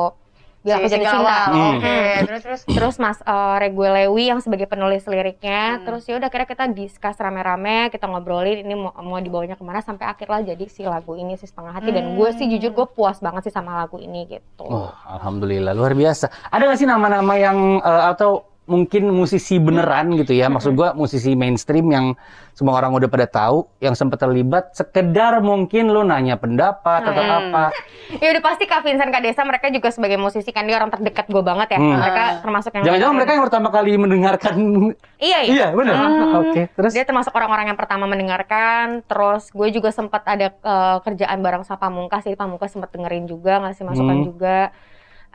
Bila 0.62 0.76
Aku 0.76 0.90
Si 0.90 0.98
Jadi 0.98 1.06
single 1.06 1.22
Cinta 1.22 1.38
Hmm. 1.46 1.62
Oke, 1.72 1.86
Hmm. 1.86 2.26
terus 2.26 2.42
terus. 2.42 2.62
terus 2.68 2.96
Mas 2.98 3.22
uh, 3.24 3.54
Regue 3.56 3.86
Lewi 3.88 4.24
yang 4.26 4.42
sebagai 4.42 4.66
penulis 4.66 5.06
liriknya 5.06 5.62
Hmm. 5.72 5.84
terus 5.84 6.02
ya 6.04 6.14
udah 6.16 6.26
akhirnya 6.26 6.46
kita 6.48 6.66
discuss 6.68 7.18
rame-rame 7.18 7.90
kita 7.90 8.06
ngobrolin 8.06 8.58
ini 8.60 8.74
mau, 8.74 8.90
mau 8.96 9.18
dibawanya 9.20 9.54
ke 9.54 9.62
mana 9.62 9.78
sampai 9.80 10.06
akhirnya 10.08 10.42
jadi 10.48 10.66
si 10.66 10.82
lagu 10.84 11.14
ini 11.14 11.34
si 11.34 11.46
setengah 11.46 11.70
hati 11.72 11.90
dan 11.92 12.14
gue 12.14 12.30
sih 12.32 12.46
jujur 12.48 12.74
gue 12.74 12.88
puas 12.88 13.18
banget 13.20 13.42
sih 13.44 13.54
sama 13.54 13.78
lagu 13.80 13.98
ini 13.98 14.26
gitu 14.28 14.66
Oh, 14.66 14.90
alhamdulillah 15.08 15.70
luar 15.72 15.94
biasa. 15.94 16.34
Ada 16.48 16.62
nggak 16.64 16.78
sih 16.78 16.86
nama-nama 16.88 17.34
yang 17.36 17.58
eh, 17.78 18.04
atau 18.08 18.55
mungkin 18.66 19.08
musisi 19.08 19.56
beneran 19.56 20.14
gitu 20.16 20.32
ya? 20.32 20.46
Maksud 20.48 20.74
gua 20.74 20.92
musisi 20.92 21.34
mainstream 21.34 21.86
yang 21.88 22.06
semua 22.52 22.74
orang 22.74 22.92
udah 22.92 23.06
pada 23.06 23.26
tahu, 23.26 23.68
yang 23.78 23.94
sempat 23.94 24.18
terlibat, 24.18 24.72
sekedar 24.72 25.38
mungkin 25.40 25.88
lu 25.88 26.02
nanya 26.02 26.36
pendapat 26.36 27.04
atau 27.04 27.20
Hmm. 27.20 27.38
apa? 27.44 27.64
ya 28.24 28.32
udah 28.32 28.42
pasti 28.42 28.64
Kak 28.64 28.82
Vincent 28.82 29.10
Kak 29.10 29.22
Desa 29.22 29.44
mereka 29.44 29.68
juga 29.68 29.90
sebagai 29.90 30.16
musisi 30.16 30.50
kan 30.50 30.64
dia 30.64 30.76
orang 30.76 30.88
terdekat 30.90 31.28
gue 31.28 31.42
banget 31.42 31.68
ya 31.72 31.80
Hmm. 31.80 31.96
mereka 31.96 32.24
termasuk 32.40 32.72
yang 32.72 32.84
Jangan-jangan 32.86 33.16
mereka 33.16 33.32
yang 33.32 33.44
pertama 33.44 33.68
kali 33.70 33.92
mendengarkan? 33.96 34.56
iya 35.18 35.40
iya 35.42 35.52
iya, 35.52 35.68
benar. 35.70 35.96
Hmm. 35.96 36.42
Oke, 36.42 36.62
terus? 36.72 36.92
dia 36.92 37.04
termasuk 37.04 37.32
orang-orang 37.32 37.70
yang 37.70 37.78
pertama 37.78 38.06
mendengarkan 38.06 39.04
terus 39.04 39.52
gue 39.52 39.68
juga 39.70 39.90
sempat 39.90 40.24
ada 40.24 40.48
eh, 40.50 40.98
kerjaan 41.02 41.40
bareng 41.40 41.64
sama 41.64 41.78
Pamungkas 41.78 42.24
jadi 42.24 42.34
Pamungkas 42.34 42.72
sempat 42.72 42.90
dengerin 42.90 43.26
juga 43.26 43.60
ngasih 43.60 43.84
masukan 43.84 44.16
Hmm. 44.16 44.26
juga 44.26 44.58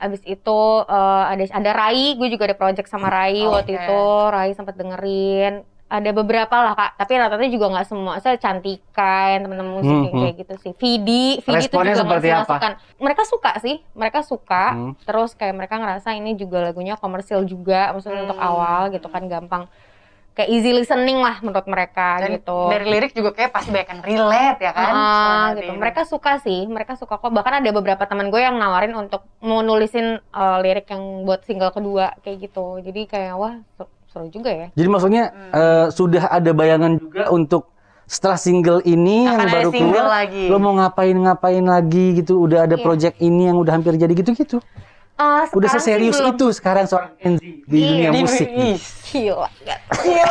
abis 0.00 0.25
itu 0.25 0.61
eh, 0.83 1.25
ada 1.28 1.45
ada 1.47 1.71
Rai 1.71 2.14
gue 2.14 2.28
juga 2.28 2.45
ada 2.45 2.57
project 2.57 2.88
sama 2.88 3.07
Rai 3.07 3.40
Oke. 3.40 3.52
waktu 3.54 3.73
itu 3.76 4.00
Rai 4.26 4.50
sempat 4.50 4.75
dengerin 4.75 5.61
ada 5.87 6.11
beberapa 6.12 6.54
lah 6.54 6.73
kak 6.73 6.90
tapi 6.97 7.19
rata-rata 7.19 7.45
juga 7.45 7.66
nggak 7.69 7.83
semua 7.85 8.14
saya 8.16 8.38
Cantika 8.38 9.14
yang 9.28 9.42
temen-temen 9.42 9.73
musik 9.75 9.90
Hmm, 9.90 10.04
yang 10.04 10.14
hmm. 10.14 10.23
kayak 10.23 10.37
gitu 10.38 10.54
sih 10.57 10.73
Vidi 10.73 11.26
Vidi 11.42 11.66
itu 11.66 11.75
juga 11.75 11.99
seperti 11.99 12.28
apa? 12.30 12.38
masukan 12.47 12.73
mereka 12.97 13.23
suka 13.26 13.50
sih 13.59 13.76
mereka 13.92 14.19
suka 14.23 14.64
Hmm. 14.71 14.92
terus 15.02 15.35
kayak 15.35 15.50
mereka 15.52 15.75
ngerasa 15.76 16.14
ini 16.14 16.33
juga 16.35 16.62
lagunya 16.62 16.95
komersil 16.95 17.42
juga 17.42 17.90
maksudnya 17.90 18.23
untuk 18.25 18.38
Hmm. 18.38 18.49
awal 18.49 18.80
gitu 18.88 19.07
kan 19.07 19.26
gampang 19.26 19.66
kayak 20.40 20.49
easy 20.49 20.73
listening 20.73 21.20
lah 21.20 21.37
menurut 21.44 21.68
mereka 21.68 22.16
Dan 22.16 22.40
gitu 22.40 22.73
dari 22.73 22.88
lirik 22.88 23.12
juga 23.12 23.37
kayak 23.37 23.52
pasti 23.52 23.68
banyak 23.68 23.88
yang 23.92 24.00
relate 24.00 24.59
ya 24.64 24.73
kan. 24.73 24.88
Ah, 24.90 24.97
Sama 24.97 25.59
gitu. 25.61 25.73
Mereka 25.76 26.00
suka 26.09 26.32
sih, 26.40 26.64
mereka 26.64 26.97
suka 26.97 27.20
kok. 27.20 27.28
Bahkan 27.28 27.61
ada 27.61 27.70
beberapa 27.70 28.09
teman 28.09 28.32
gue 28.32 28.40
yang 28.40 28.56
nawarin 28.56 28.97
untuk 28.97 29.20
mau 29.38 29.61
nulisin 29.61 30.16
uh, 30.32 30.59
lirik 30.59 30.88
yang 30.88 31.28
buat 31.28 31.44
single 31.44 31.68
kedua 31.70 32.16
kayak 32.25 32.49
gitu. 32.49 32.80
Jadi 32.80 33.04
kayak 33.04 33.37
wah 33.37 33.61
seru, 34.09 34.26
juga 34.26 34.49
ya. 34.49 34.66
Jadi 34.73 34.88
maksudnya 34.88 35.25
Hmm. 35.30 35.52
eh, 35.52 35.87
sudah 35.92 36.25
ada 36.26 36.50
bayangan 36.50 36.97
juga 36.97 37.28
untuk 37.28 37.68
setelah 38.04 38.35
single 38.35 38.82
ini 38.82 39.23
Akan 39.23 39.30
yang 39.30 39.40
ada 39.44 39.54
baru 39.54 39.70
single 39.70 39.94
keluar, 40.02 40.11
lagi. 40.11 40.44
lo 40.50 40.56
mau 40.59 40.75
ngapain-ngapain 40.75 41.62
lagi 41.62 42.06
gitu? 42.16 42.42
Udah 42.42 42.66
ada 42.66 42.75
Iya. 42.75 42.82
project 42.82 43.16
ini 43.20 43.47
yang 43.47 43.54
udah 43.54 43.70
hampir 43.70 43.94
jadi 43.94 44.11
gitu-gitu. 44.11 44.59
Uh, 45.20 45.44
Udah 45.52 45.68
seserius 45.70 46.16
belum. 46.16 46.32
itu 46.32 46.46
sekarang 46.50 46.84
seorang 46.84 47.12
Kenzi 47.14 47.60
di 47.62 47.76
Iya, 47.76 48.08
dunia 48.08 48.10
Di- 48.10 48.22
musik. 48.24 48.48
Ih, 48.48 48.80
Gila. 49.04 49.48
Ini 50.00 50.22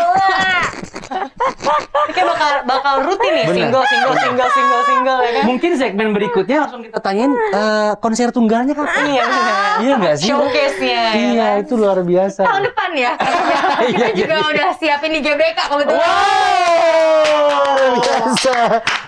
kayak 2.10 2.26
bakal 2.28 2.52
bakal 2.66 2.94
rutin 3.04 3.32
nih 3.32 3.46
Bener. 3.46 3.58
single 3.60 3.86
single 3.86 4.16
single 4.16 4.50
single 4.50 4.84
single 4.84 5.20
ya 5.20 5.32
kan. 5.32 5.44
Mungkin 5.46 5.72
segmen 5.76 6.08
berikutnya 6.10 6.58
langsung 6.60 6.82
kita 6.82 6.98
tanyain 7.00 7.30
eh, 7.32 7.92
konser 7.98 8.30
tunggalnya 8.30 8.74
kapan? 8.74 9.04
Iya 9.06 9.24
benar. 9.24 9.76
Iya 9.80 9.94
nggak 9.96 10.16
sih? 10.18 10.28
Showcase-nya. 10.28 11.02
ya 11.06 11.12
Iya, 11.14 11.48
kan? 11.52 11.62
itu 11.62 11.74
luar 11.76 11.98
biasa. 12.02 12.42
Tahun 12.42 12.64
depan 12.64 12.90
ya. 12.96 13.12
kita 13.86 13.86
Iya, 13.86 14.08
juga 14.16 14.36
iya. 14.36 14.48
udah 14.50 14.68
siapin 14.76 15.12
di 15.12 15.20
GBK 15.20 15.60
kebetulan. 15.62 16.02
Wow, 16.02 16.89
luar 17.92 18.02
biasa, 18.22 18.56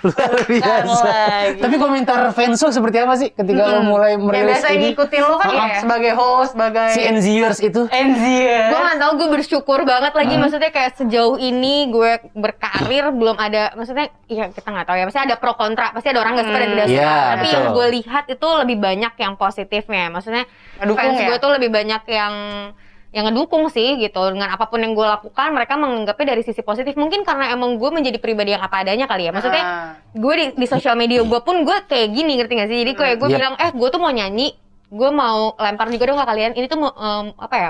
luar 0.01 0.31
biasa. 0.43 1.11
lagi. 1.11 1.59
Tapi 1.59 1.75
komentar 1.77 2.19
Venso 2.31 2.67
seperti 2.67 2.97
apa 2.97 3.13
sih 3.15 3.29
ketika 3.29 3.63
lo 3.67 3.79
mulai 3.83 4.11
Ya 4.11 4.17
merilis 4.17 4.57
biasa 4.57 4.67
ini? 4.71 4.83
ngikutin 4.89 5.21
lu 5.23 5.35
kan 5.35 5.49
Iya. 5.51 5.79
sebagai 5.79 6.11
host, 6.13 6.49
sebagai 6.51 6.87
Si 6.89 7.01
NZers 7.01 7.59
itu? 7.61 7.81
Enzier. 7.87 8.67
gue 8.67 8.79
nggak 8.79 8.97
tahu 8.97 9.11
gue 9.15 9.29
bersyukur 9.31 9.79
banget 9.81 10.13
lagi 10.13 10.35
maksudnya 10.35 10.69
kayak 10.69 10.91
sejauh 10.95 11.37
ini 11.37 11.75
gue 11.87 12.11
berkarir 12.33 13.09
belum 13.11 13.35
ada 13.35 13.73
maksudnya 13.73 14.07
ya 14.25 14.47
kita 14.47 14.67
nggak 14.67 14.85
tahu 14.85 14.95
ya 14.95 15.05
pasti 15.05 15.21
ada 15.21 15.35
pro 15.35 15.53
kontra 15.53 15.91
pasti 15.91 16.07
ada 16.07 16.19
orang 16.19 16.33
nggak 16.33 16.47
suka 16.47 16.57
dan 16.57 16.69
tidak 16.71 16.87
suka 16.87 16.97
Iya, 16.97 17.15
tapi 17.29 17.45
yang 17.47 17.63
betul. 17.63 17.73
gue 17.73 17.87
lihat 17.93 18.23
itu 18.27 18.47
lebih 18.57 18.77
banyak 18.77 19.13
yang 19.15 19.33
positifnya 19.35 20.03
maksudnya 20.07 20.43
Ngedukung 20.77 20.97
fans 21.03 21.17
ya? 21.17 21.27
gue 21.27 21.37
tuh 21.37 21.51
lebih 21.51 21.69
banyak 21.69 22.03
yang 22.07 22.33
yang 23.11 23.27
ngedukung 23.27 23.67
sih 23.67 23.95
gitu. 23.97 24.21
Dengan 24.29 24.49
apa 24.49 24.65
pun 24.65 24.79
yang 24.79 24.91
gue 24.91 25.03
lakukan 25.03 25.51
mereka 25.51 25.75
menganggapnya 25.75 26.31
dari 26.31 26.41
sisi 26.41 26.59
positif. 26.59 26.95
Mungkin 26.95 27.21
karena 27.21 27.51
emang 27.51 27.75
gue 27.75 27.89
menjadi 27.89 28.17
pribadi 28.17 28.55
yang 28.55 28.63
apa 28.63 28.81
adanya 28.81 29.03
kali 29.03 29.27
ya. 29.27 29.31
Maksudnya 29.31 29.63
Ah. 29.63 29.91
gue 30.09 30.33
di, 30.33 30.45
di 30.55 30.65
sosial 30.65 30.95
media 30.95 31.19
gue 31.19 31.39
pun 31.41 31.61
gue 31.61 31.77
kayak 31.85 32.07
gini 32.09 32.39
ngerti 32.39 32.53
gak 32.55 32.69
sih? 32.69 32.79
Jadi 32.81 32.91
kayak 32.93 33.15
gue 33.19 33.27
Yep. 33.27 33.37
bilang 33.37 33.53
eh 33.55 33.71
gue 33.71 33.87
tuh 33.87 33.99
mau 33.99 34.09
nyanyi 34.09 34.55
gue 34.87 35.09
mau 35.09 35.55
lempar 35.55 35.87
juga 35.87 36.03
dong 36.05 36.17
ke 36.17 36.25
kalian. 36.25 36.51
Ini 36.53 36.65
tuh 36.65 36.77
mau, 36.77 36.91
em, 36.91 37.25
apa 37.35 37.55
ya 37.55 37.69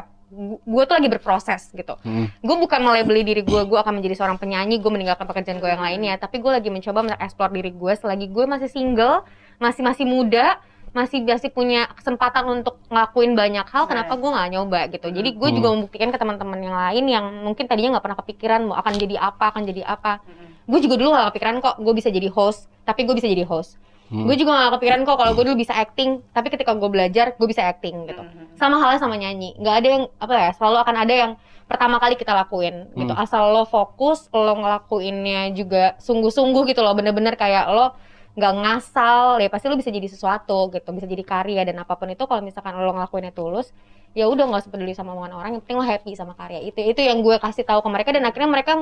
gue 0.63 0.83
tuh 0.85 0.95
lagi 0.95 1.09
berproses 1.09 1.67
gitu. 1.71 1.99
Hmm. 2.01 2.31
gue 2.31 2.55
bukan 2.55 2.79
melabeli 2.79 3.21
diri 3.21 3.41
gue 3.41 3.61
gue 3.61 3.75
akan 3.75 3.99
menjadi 3.99 4.15
seorang 4.15 4.37
penyanyi 4.37 4.77
gue 4.77 4.87
meninggalkan 4.87 5.25
pekerjaan 5.25 5.57
gue 5.57 5.67
yang 5.67 5.81
lainnya. 5.81 6.15
Tapi 6.15 6.37
gue 6.37 6.49
lagi 6.49 6.69
mencoba 6.69 7.03
mengeksplor 7.03 7.49
diri 7.49 7.69
gue 7.69 7.93
selagi 7.93 8.25
gue 8.25 8.45
masih 8.45 8.69
single 8.69 9.25
masih 9.57 9.81
masih 9.81 10.05
muda 10.05 10.57
masih 10.91 11.23
masih 11.23 11.49
punya 11.49 11.87
kesempatan 11.95 12.43
untuk 12.51 12.75
ngelakuin 12.91 13.31
banyak 13.31 13.63
hal 13.63 13.87
kenapa 13.87 14.19
gue 14.19 14.27
nggak 14.27 14.49
nyoba 14.51 14.79
gitu. 14.91 15.07
Jadi 15.07 15.29
gue 15.39 15.49
Hmm. 15.49 15.55
juga 15.55 15.67
membuktikan 15.71 16.09
ke 16.11 16.17
teman-teman 16.19 16.59
yang 16.59 16.75
lain 16.75 17.05
yang 17.07 17.25
mungkin 17.47 17.63
tadinya 17.63 17.95
nggak 17.95 18.03
pernah 18.03 18.19
kepikiran 18.19 18.61
mau 18.67 18.75
akan 18.75 18.93
jadi 18.99 19.15
apa 19.15 19.55
akan 19.55 19.63
jadi 19.63 19.81
apa. 19.87 20.19
Gue 20.67 20.79
juga 20.79 20.95
dulu 20.95 21.09
gak 21.11 21.33
kepikiran 21.33 21.55
kok 21.59 21.75
gue 21.79 21.93
bisa 21.95 22.07
jadi 22.07 22.27
host 22.27 22.67
tapi 22.83 23.03
gue 23.03 23.15
bisa 23.15 23.27
jadi 23.27 23.43
host. 23.43 23.79
Hmm. 24.11 24.27
gue 24.27 24.35
juga 24.35 24.51
gak 24.51 24.75
kepikiran 24.75 25.07
kok 25.07 25.15
kalau 25.15 25.31
gue 25.31 25.43
dulu 25.47 25.55
bisa 25.55 25.71
acting 25.71 26.19
tapi 26.35 26.51
ketika 26.51 26.75
gue 26.75 26.89
belajar 26.91 27.31
gue 27.39 27.47
bisa 27.47 27.63
acting 27.63 28.11
gitu. 28.11 28.19
Mhm. 28.19 28.59
sama 28.59 28.75
halnya 28.75 28.99
sama 28.99 29.15
nyanyi. 29.15 29.55
Nggak 29.55 29.75
ada 29.79 29.87
yang 29.87 30.03
apa 30.19 30.33
ya 30.35 30.49
selalu 30.51 30.77
akan 30.83 30.95
ada 30.99 31.13
yang 31.15 31.31
pertama 31.65 31.95
kali 31.97 32.19
kita 32.19 32.35
lakuin 32.35 32.91
gitu. 32.93 33.15
Hmm. 33.15 33.23
asal 33.23 33.55
lo 33.55 33.63
fokus 33.63 34.27
lo 34.29 34.59
ngelakuinnya 34.59 35.55
juga 35.55 35.95
sungguh-sungguh 36.03 36.67
gitu 36.67 36.83
loh 36.83 36.91
bener-bener 36.91 37.39
kayak 37.39 37.71
lo 37.71 37.95
nggak 38.31 38.53
ngasal 38.57 39.37
ya 39.37 39.47
pasti 39.47 39.67
lo 39.67 39.75
bisa 39.75 39.89
jadi 39.89 40.07
sesuatu 40.07 40.71
gitu 40.71 40.87
bisa 40.91 41.03
jadi 41.03 41.19
karya 41.21 41.61
dan 41.63 41.75
apa 41.77 41.93
pun 41.93 42.07
itu 42.07 42.23
kalau 42.23 42.39
misalkan 42.39 42.71
lo 42.73 42.91
ngelakuinnya 42.91 43.31
tulus 43.31 43.75
ya 44.11 44.25
udah 44.25 44.43
nggak 44.45 44.61
usah 44.61 44.71
peduli 44.71 44.91
sama 44.91 45.11
omongan 45.11 45.33
orang 45.33 45.49
yang 45.51 45.61
penting 45.61 45.77
lo 45.77 45.85
happy 45.85 46.11
sama 46.13 46.31
karya 46.33 46.59
itu 46.61 46.79
itu 46.79 46.99
yang 46.99 47.19
gue 47.19 47.35
kasih 47.37 47.63
tahu 47.63 47.79
ke 47.79 47.89
mereka 47.89 48.09
dan 48.11 48.23
akhirnya 48.23 48.49
mereka 48.49 48.73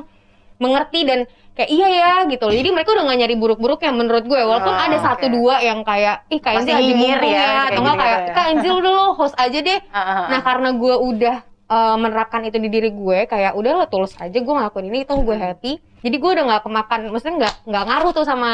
mengerti 0.59 1.07
dan 1.07 1.23
kayak 1.55 1.69
iya 1.69 1.87
ya 1.87 2.13
gitu 2.27 2.43
loh. 2.43 2.51
jadi 2.51 2.69
mereka 2.69 2.91
udah 2.91 3.03
nggak 3.07 3.19
nyari 3.23 3.35
buruk-buruknya 3.35 3.91
menurut 3.95 4.23
gue 4.23 4.37
walaupun 4.37 4.69
Oh, 4.69 4.79
ada 4.81 4.97
satu 4.99 5.25
oke. 5.25 5.31
dua 5.31 5.55
yang 5.61 5.81
kayak 5.81 6.27
ih 6.27 6.39
kak 6.39 6.53
Enzi 6.59 6.71
lagi 6.71 6.93
mumpung 6.93 7.31
ya, 7.31 7.39
ya, 7.39 7.59
atau 7.71 7.79
nggak 7.79 7.95
gitu 7.95 8.03
kayak 8.03 8.19
ya. 8.19 8.33
kak 8.35 8.45
Enzi 8.51 8.67
udah 8.69 8.91
lo 8.91 9.05
host 9.15 9.35
aja 9.35 9.59
deh 9.59 9.79
Ah, 9.87 9.97
ah, 9.97 10.11
ah. 10.11 10.25
Nah 10.27 10.41
karena 10.43 10.69
gue 10.75 10.95
udah 10.99 11.35
uh, 11.65 11.95
menerapkan 11.95 12.41
itu 12.43 12.59
di 12.59 12.67
diri 12.67 12.91
gue 12.91 13.19
kayak 13.25 13.55
udah 13.55 13.71
lo 13.73 13.85
tulus 13.87 14.11
aja 14.15 14.35
gue 14.35 14.51
ngelakuin 14.51 14.85
ini 14.85 14.99
itu 15.01 15.13
gue 15.15 15.31
Hmm. 15.31 15.45
happy 15.47 15.71
jadi 15.99 16.15
gue 16.15 16.31
udah 16.33 16.43
nggak 16.45 16.61
kemakan 16.67 16.99
maksudnya 17.07 17.35
nggak 17.39 17.55
nggak 17.63 17.83
ngaruh 17.87 18.11
tuh 18.11 18.25
sama 18.27 18.51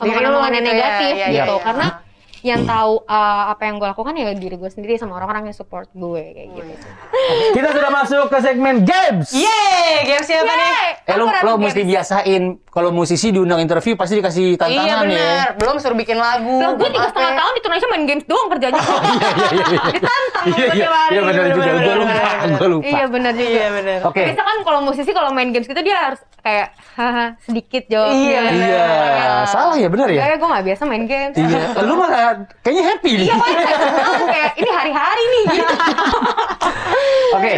omongan-omongan 0.00 0.52
yang 0.58 0.64
gitu 0.64 0.70
ya, 0.70 0.72
negatif 0.74 1.12
iya, 1.14 1.26
gitu 1.30 1.54
iya. 1.58 1.64
karena 1.64 1.86
yang 2.40 2.62
tahu 2.62 3.02
uh, 3.02 3.44
apa 3.48 3.62
yang 3.64 3.76
gue 3.76 3.88
lakukan 3.88 4.12
ya 4.12 4.30
diri 4.32 4.54
gue 4.54 4.68
sendiri 4.68 4.94
sama 4.94 5.14
orang-orang 5.14 5.46
yang 5.46 5.56
support 5.56 5.88
gue 5.90 6.22
kayak 6.28 6.48
gitu. 6.52 6.72
Kita 7.52 7.68
sudah 7.70 7.90
masuk 7.90 8.24
ke 8.26 8.38
segmen 8.38 8.76
games. 8.82 9.30
Yeay, 9.30 10.04
game 10.04 10.22
siapa 10.22 10.46
nih? 10.46 10.70
Yeay, 10.70 10.90
Eh 11.04 11.16
lo, 11.16 11.26
lo 11.26 11.52
mesti 11.56 11.80
games. 11.80 11.92
biasain 11.92 12.42
kalau 12.68 12.90
musisi 12.90 13.28
diundang 13.28 13.58
interview 13.58 13.94
pasti 13.94 14.16
dikasih 14.16 14.46
Iya 14.50 14.60
tantangan 14.60 14.86
ya. 14.86 14.98
bener, 15.02 15.46
belum 15.56 15.76
suruh 15.78 15.96
bikin 15.96 16.16
lagu. 16.16 16.56
Lah 16.56 16.72
gue 16.74 16.88
tiga 16.88 17.06
setengah 17.06 17.32
ya. 17.32 17.38
tahun 17.38 17.50
di 17.50 17.60
Indonesia 17.60 17.88
main 17.88 18.04
games 18.04 18.24
doang 18.24 18.48
kerjanya. 18.48 18.80
Ditantang 19.88 20.44
Iya 20.48 20.56
iya 20.56 20.68
tiap 20.78 20.92
hari. 20.92 21.12
iya 21.12 21.20
benar 21.20 21.44
juga. 21.48 21.66
bener, 21.68 21.78
Gue 21.78 21.96
lupa, 21.96 22.22
gue 22.48 22.68
lupa. 22.68 22.86
Iya 22.86 23.04
benar 23.08 23.32
juga. 23.34 23.50
Iya 23.50 23.68
bener. 23.72 23.98
Oke. 24.04 24.22
Biasa 24.22 24.42
kan 24.42 24.56
kalau 24.62 24.80
musisi 24.80 25.10
kalau 25.10 25.30
main 25.30 25.50
games 25.50 25.66
gitu 25.66 25.80
dia 25.80 25.96
harus 25.98 26.20
kayak 26.38 26.66
haha 26.94 27.26
sedikit 27.40 27.82
jawabnya. 27.86 28.14
Iya, 28.14 28.40
bener. 28.44 28.68
Iya, 28.68 28.86
salah 29.44 29.76
ya 29.76 29.88
benar 29.88 30.08
ya. 30.08 30.20
Kayak 30.20 30.36
gue 30.36 30.48
gak 30.48 30.64
biasa 30.64 30.82
main 30.84 31.04
games. 31.04 31.34
Iya, 31.34 31.60
lu 31.88 31.94
malah 31.94 32.20
kayaknya 32.60 32.84
happy 32.86 33.10
nih. 33.14 33.28
Iya, 33.28 33.36
kayak 34.32 34.52
ini 34.56 34.70
hari-hari 34.70 35.24
nih 35.24 35.42
gitu. 35.52 35.74
Oke, 37.36 37.52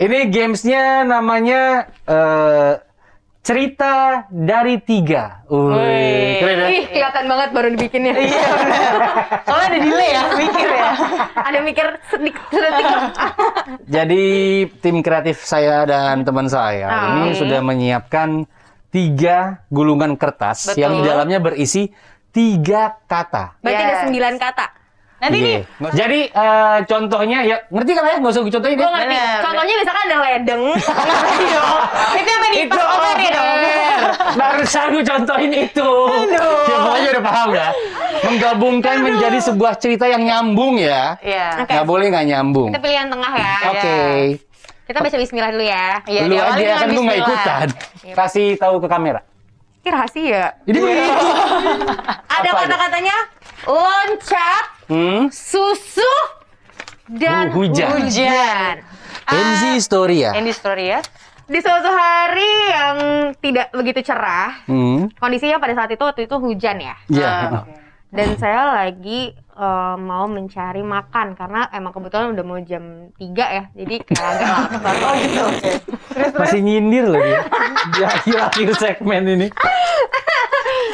ini 0.00 0.18
gamesnya 0.28 0.82
namanya 1.02 1.60
eh, 2.04 2.72
cerita 3.40 4.26
dari 4.26 4.82
tiga. 4.82 5.46
Wih, 5.46 6.42
keren 6.42 6.56
ya? 6.58 6.66
Ih, 6.66 6.84
kelihatan 6.90 7.24
banget 7.30 7.48
baru 7.54 7.68
dibikinnya. 7.70 8.14
Iya. 8.26 8.46
Soalnya 9.46 9.66
ada 9.70 9.78
delay 9.78 10.08
ya, 10.10 10.22
mikir 10.34 10.68
ya. 10.68 10.90
Ada 11.36 11.58
mikir 11.62 11.86
sedikit 12.10 12.42
sedetik. 12.50 12.86
Jadi 13.86 14.24
tim 14.82 14.96
kreatif 14.98 15.36
saya 15.42 15.86
dan 15.86 16.26
teman 16.26 16.50
saya 16.50 16.86
Ah. 16.86 17.02
ini 17.22 17.38
sudah 17.38 17.62
menyiapkan 17.62 18.50
tiga 18.90 19.60
gulungan 19.68 20.16
kertas 20.16 20.72
Betul. 20.72 20.80
yang 20.82 20.92
di 20.98 21.02
dalamnya 21.04 21.38
berisi 21.38 21.92
tiga 22.36 22.82
kata. 23.02 23.56
Berarti 23.58 23.80
ada 23.80 23.94
Yes. 23.94 24.02
sembilan 24.04 24.34
kata. 24.36 24.66
Nanti 25.16 25.38
nih, 25.40 25.56
Iya. 25.56 25.90
Jadi 25.96 26.20
eh, 26.28 26.78
contohnya 26.84 27.38
ya 27.40 27.56
ngerti 27.66 27.90
kan 27.90 28.04
ya? 28.04 28.16
Nggak 28.20 28.30
usah 28.30 28.42
gue 28.42 28.52
contohin 28.52 28.76
Gue 28.76 28.84
ya. 28.84 28.92
ngerti. 28.92 29.16
Bener. 29.16 29.38
Contohnya 29.40 29.74
misalkan 29.74 30.02
ada 30.04 30.18
ledeng. 30.22 30.62
Itu 32.20 32.30
apa 32.30 32.46
nih? 32.46 32.58
Itu 32.62 32.76
over 32.76 33.00
over. 33.08 33.30
dong. 33.32 33.60
Barusan 34.36 34.86
gue 34.92 35.04
contohin 35.06 35.52
itu. 35.56 35.90
Ya 36.68 36.76
pokoknya 36.78 37.08
udah 37.10 37.24
paham 37.24 37.48
ya. 37.50 37.68
Menggabungkan 38.22 38.96
menjadi 39.00 39.38
sebuah 39.42 39.72
cerita 39.76 40.04
yang 40.04 40.20
nyambung 40.20 40.76
ya. 40.76 41.16
Iya. 41.18 41.64
Oke. 41.64 41.72
Nggak 41.72 41.86
boleh 41.86 42.06
nggak 42.12 42.26
nyambung. 42.26 42.68
Kita 42.68 42.80
pilih 42.82 42.96
yang 42.98 43.08
tengah 43.08 43.32
ya. 43.32 43.54
Oke. 43.66 43.96
Kita 44.86 44.98
baca 45.00 45.16
bismillah 45.16 45.50
dulu 45.50 45.64
ya. 45.64 45.86
Iya, 46.04 46.20
Lu 46.22 46.34
aja 46.36 46.44
kan 46.44 46.52
gue 46.52 46.68
nggak 46.68 46.88
bismillah. 46.92 47.18
ikutan. 47.24 47.66
Kasih 48.12 48.48
tahu 48.54 48.74
ke 48.78 48.86
kamera. 48.86 49.20
Ini 49.86 49.94
rahasia. 49.94 50.50
Jadi 50.66 50.78
begitu. 50.82 50.98
Ada 52.34 52.50
Apa 52.50 52.58
kata-katanya 52.58 53.16
loncat, 53.62 54.64
Hmm. 54.90 55.30
susu, 55.30 56.10
dan 57.06 57.54
Uh, 57.54 57.62
hujan. 57.62 57.94
Hujan. 57.94 58.82
Enzi. 59.30 59.78
Ini 60.34 60.50
story 60.50 60.90
ya. 60.90 60.98
Di 61.46 61.58
suatu 61.62 61.86
hari 61.86 62.50
yang 62.66 62.96
tidak 63.38 63.70
begitu 63.70 64.02
cerah, 64.02 64.58
Hmm. 64.66 65.06
kondisinya 65.22 65.62
pada 65.62 65.78
saat 65.78 65.94
itu 65.94 66.02
waktu 66.02 66.26
itu 66.26 66.34
hujan 66.34 66.82
ya. 66.82 66.94
Iya. 67.06 67.30
Ah, 67.30 67.62
Dan 68.06 68.38
saya 68.38 68.72
lagi 68.72 69.34
eh, 69.34 69.96
mau 69.98 70.24
mencari 70.26 70.80
makan 70.80 71.34
karena 71.34 71.66
emang 71.70 71.90
kebetulan 71.90 72.32
udah 72.32 72.44
mau 72.44 72.60
jam 72.60 73.10
3 73.14 73.22
ya. 73.34 73.64
Jadi 73.74 73.94
kayak 74.02 74.24
agak 74.24 74.48
lapar. 74.72 74.94
Oh 75.02 75.14
gitu. 75.16 75.44
Masih 76.38 76.60
nyindir 76.62 77.04
loh 77.04 77.20
dia. 77.20 77.42
Di 77.92 78.02
akhir-akhir 78.02 78.68
segmen 78.74 79.22
ini. 79.26 79.48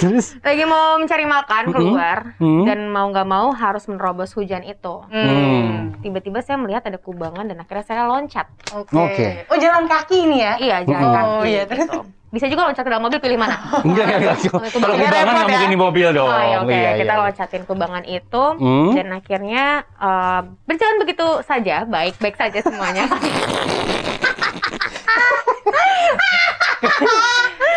Terus? 0.02 0.34
Lagi 0.42 0.64
mau 0.66 0.98
mencari 0.98 1.22
makan 1.22 1.64
keluar 1.70 2.34
Mm-mm. 2.42 2.66
dan 2.66 2.90
mau 2.90 3.06
nggak 3.06 3.28
mau 3.28 3.54
harus 3.54 3.86
menerobos 3.86 4.34
hujan 4.34 4.66
itu. 4.66 4.98
Hmm. 5.06 5.94
Tiba-tiba 6.02 6.42
saya 6.42 6.58
melihat 6.58 6.82
ada 6.82 6.98
kubangan 6.98 7.46
dan 7.46 7.62
akhirnya 7.62 7.86
saya 7.86 8.02
loncat. 8.10 8.50
Oke. 8.74 8.90
Oke. 8.90 9.26
Oh 9.46 9.54
jalan 9.54 9.86
kaki 9.86 10.26
ini 10.26 10.42
ya? 10.42 10.52
Iya, 10.58 10.76
jalan 10.82 11.06
Mm-mm. 11.06 11.14
kaki. 11.14 11.30
Oh, 11.30 11.44
iya, 11.46 11.62
terus? 11.70 11.86
gitu. 11.86 12.00
Bisa 12.32 12.48
juga 12.48 12.64
loncat 12.64 12.80
ke 12.80 12.88
dalam 12.88 13.04
mobil 13.04 13.20
pilih 13.20 13.36
mana? 13.36 13.60
Enggak, 13.84 14.08
enggak, 14.08 14.40
enggak. 14.40 14.72
Kalau 14.72 14.96
kubangan 14.96 15.28
nggak 15.28 15.44
ya. 15.44 15.52
mungkin 15.52 15.68
di 15.68 15.76
mobil 15.76 16.08
dong. 16.16 16.24
Oh 16.26 16.40
iya, 16.40 16.56
oke. 16.64 16.72
Iya, 16.72 16.90
Kita 16.96 17.12
iya. 17.12 17.20
loncatin 17.20 17.62
kubangan 17.68 18.04
itu 18.08 18.44
Hmm. 18.56 18.96
dan 18.96 19.12
akhirnya 19.12 19.64
eh, 19.84 20.40
berjalan 20.64 20.96
begitu 20.96 21.44
saja, 21.44 21.84
baik-baik 21.84 22.34
saja 22.34 22.58
semuanya. 22.64 23.04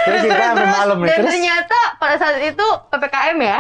Terus 0.06 0.22
kita 0.24 0.38
sampai 0.46 0.68
malam 0.68 0.98
nih. 1.00 1.08
dan 1.08 1.18
Terus? 1.18 1.28
ternyata 1.28 1.80
pada 1.98 2.16
saat 2.16 2.38
itu 2.40 2.62
PPKM 2.88 3.38
ya. 3.40 3.58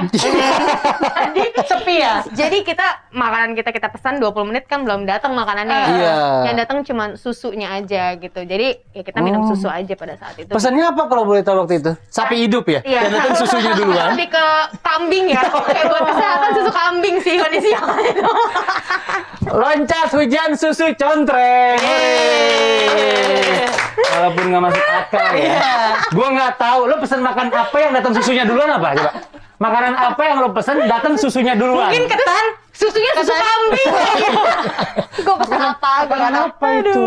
Jadi 1.25 1.41
sepi 1.59 1.95
ya? 1.97 2.13
Jadi 2.27 2.57
kita 2.61 2.85
makanan 3.09 3.53
kita 3.53 3.69
kita 3.71 3.89
pesan 3.89 4.21
20 4.21 4.29
menit 4.45 4.63
kan 4.63 4.85
belum 4.85 5.03
datang 5.03 5.33
makanannya. 5.33 5.79
Iya. 5.91 6.17
Yang 6.45 6.55
datang 6.59 6.77
cuma 6.83 7.03
susunya 7.15 7.73
aja 7.73 8.13
gitu. 8.15 8.39
Jadi 8.39 8.77
ya 8.91 9.01
kita 9.01 9.19
minum 9.19 9.41
Oh. 9.41 9.49
susu 9.51 9.65
aja 9.65 9.93
pada 9.93 10.13
saat 10.15 10.37
itu. 10.37 10.49
Pesannya 10.49 10.85
apa 10.85 11.05
kalau 11.05 11.25
boleh 11.25 11.41
tahu 11.41 11.61
waktu 11.61 11.77
itu? 11.79 11.91
Sapi 12.07 12.35
hidup 12.39 12.65
ya? 12.67 12.81
Iya. 12.81 12.99
Dan 13.03 13.11
datang 13.15 13.35
susunya 13.35 13.73
duluan. 13.73 14.13
Lebih 14.13 14.29
ke 14.31 14.45
kambing 14.79 15.25
ya. 15.27 15.41
Kayak 15.67 15.85
buat 15.87 16.03
kesehatan 16.05 16.49
susu 16.53 16.71
kambing 16.71 17.15
sih 17.19 17.35
kondisinya 17.35 17.81
itu. 18.05 18.25
Loncat 19.47 20.09
hujan 20.11 20.49
susu 20.53 20.93
contreng. 20.93 21.77
Hore. 21.81 23.74
Walaupun 23.95 24.43
nggak 24.47 24.63
masuk 24.63 24.83
akal 24.85 25.27
ya. 25.31 25.45
Iya. 25.49 25.73
Gua 26.11 26.27
nggak 26.31 26.53
tahu. 26.55 26.79
Lo 26.85 26.95
pesen 26.97 27.19
makan 27.19 27.47
apa 27.49 27.77
yang 27.77 27.91
datang 27.91 28.13
susunya 28.13 28.43
duluan 28.43 28.69
apa? 28.69 28.87
Coba. 28.93 29.11
Makanan 29.55 29.93
apa 29.95 30.21
yang 30.21 30.37
lo 30.39 30.49
pesen 30.51 30.77
datang 30.83 31.13
susunya 31.15 31.55
duluan? 31.55 31.87
Mungkin 31.87 32.05
ketan. 32.05 32.45
Susunya 32.75 33.11
susu 33.15 33.31
kambing. 33.31 33.91
Gue 35.17 35.35
pesan 35.39 35.61
apa? 35.63 35.91
Gue 36.03 36.11
Makanan 36.11 36.33
apa 36.43 36.67
itu? 36.75 37.03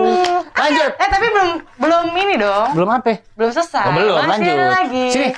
Lanjut. 0.48 0.90
Eh 0.96 1.08
tapi 1.08 1.26
belum 1.28 1.48
belum 1.76 2.04
ini 2.16 2.34
dong. 2.40 2.68
Belum 2.72 2.88
apa? 2.90 3.20
Belum 3.36 3.50
selesai. 3.52 3.84
Oh, 3.84 3.92
belum, 3.92 4.16
Masih 4.16 4.48
lanjut. 4.48 4.68
lagi. 4.72 5.04
Sini. 5.12 5.28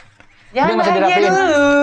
Jangan 0.51 0.67
Dia 0.67 0.79
masih 0.79 0.93
dirapiin. 0.93 1.23
dulu. 1.27 1.75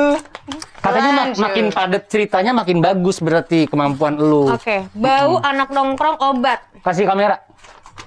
Katanya 0.77 1.11
mak- 1.13 1.35
makin 1.37 1.65
padat 1.67 2.03
ceritanya 2.07 2.51
makin 2.53 2.77
bagus 2.79 3.19
berarti 3.19 3.67
kemampuan 3.67 4.15
lu. 4.15 4.47
Oke, 4.49 4.87
bau 4.93 5.39
anak 5.41 5.67
nongkrong 5.67 6.15
obat. 6.17 6.63
Kasih 6.79 7.03
kamera. 7.03 7.43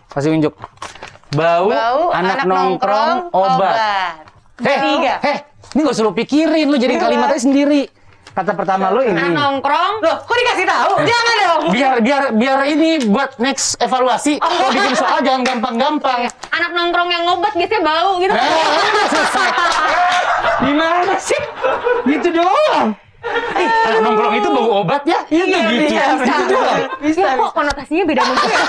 Kasih 0.09 0.33
unjuk. 0.33 0.57
Bau, 1.30 1.70
Bau 1.70 2.10
anak, 2.10 2.42
nongkrong, 2.42 3.30
obat. 3.30 3.76
Heh, 4.60 4.78
Tiga. 4.82 5.14
heh, 5.22 5.38
ini 5.72 5.80
gak 5.86 5.94
usah 5.94 6.04
lu 6.04 6.12
pikirin, 6.12 6.66
lu 6.66 6.74
jadi 6.74 6.98
kalimatnya 6.98 7.38
sendiri. 7.38 7.86
Kata 8.30 8.54
pertama 8.54 8.90
lu 8.90 9.02
ini. 9.02 9.14
Anak 9.14 9.34
nongkrong. 9.34 9.92
Loh, 10.02 10.16
kok 10.22 10.34
dikasih 10.34 10.66
tahu? 10.66 10.92
Jangan 11.10 11.34
dong. 11.38 11.62
Biar 11.70 11.92
biar 11.98 12.22
biar 12.34 12.58
ini 12.66 13.06
buat 13.06 13.38
next 13.38 13.78
evaluasi. 13.78 14.38
Kalau 14.38 14.70
bikin 14.70 14.94
soal 14.94 15.18
jangan 15.22 15.42
gampang-gampang. 15.42 16.30
Anak 16.50 16.70
nongkrong 16.74 17.10
yang 17.10 17.22
ngobat 17.26 17.54
biasanya 17.54 17.82
bau 17.82 18.10
gitu. 18.18 18.30
Eh, 18.34 19.06
susah. 19.14 19.46
Gimana 20.62 21.14
sih? 21.18 21.42
Gitu 22.06 22.28
doang. 22.30 22.94
Eh, 23.54 23.66
anak 23.66 24.00
nongkrong 24.00 24.34
itu 24.34 24.48
bau 24.48 24.68
obat 24.80 25.02
ya? 25.04 25.26
Iya 25.26 25.44
tuh 25.46 25.60
gitu. 25.68 25.94
iya, 25.94 26.04
Gitu 26.22 26.44
doang. 26.54 26.78
Bisa, 27.02 27.20
ya 27.22 27.34
kok 27.34 27.50
konotasinya 27.52 28.04
beda 28.06 28.22
mungkin 28.24 28.48
ya? 28.48 28.60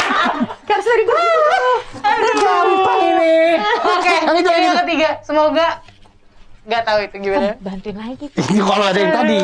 Kayak 0.66 0.76
harus 0.78 0.86
dari 0.86 1.02
gue. 1.04 1.20
Gampang 2.34 3.00
ini. 3.06 3.36
Oke, 3.82 4.14
itu, 4.34 4.48
ini 4.48 4.60
yang 4.60 4.74
itu. 4.74 4.80
ketiga. 4.82 5.08
Semoga 5.22 5.66
nggak 6.62 6.82
tahu 6.82 6.98
itu 7.02 7.16
gimana. 7.20 7.52
Bantuin 7.58 7.96
lagi. 7.96 8.26
Kalau 8.34 8.84
ada 8.84 8.96
yang 8.96 9.12
tadi. 9.12 9.38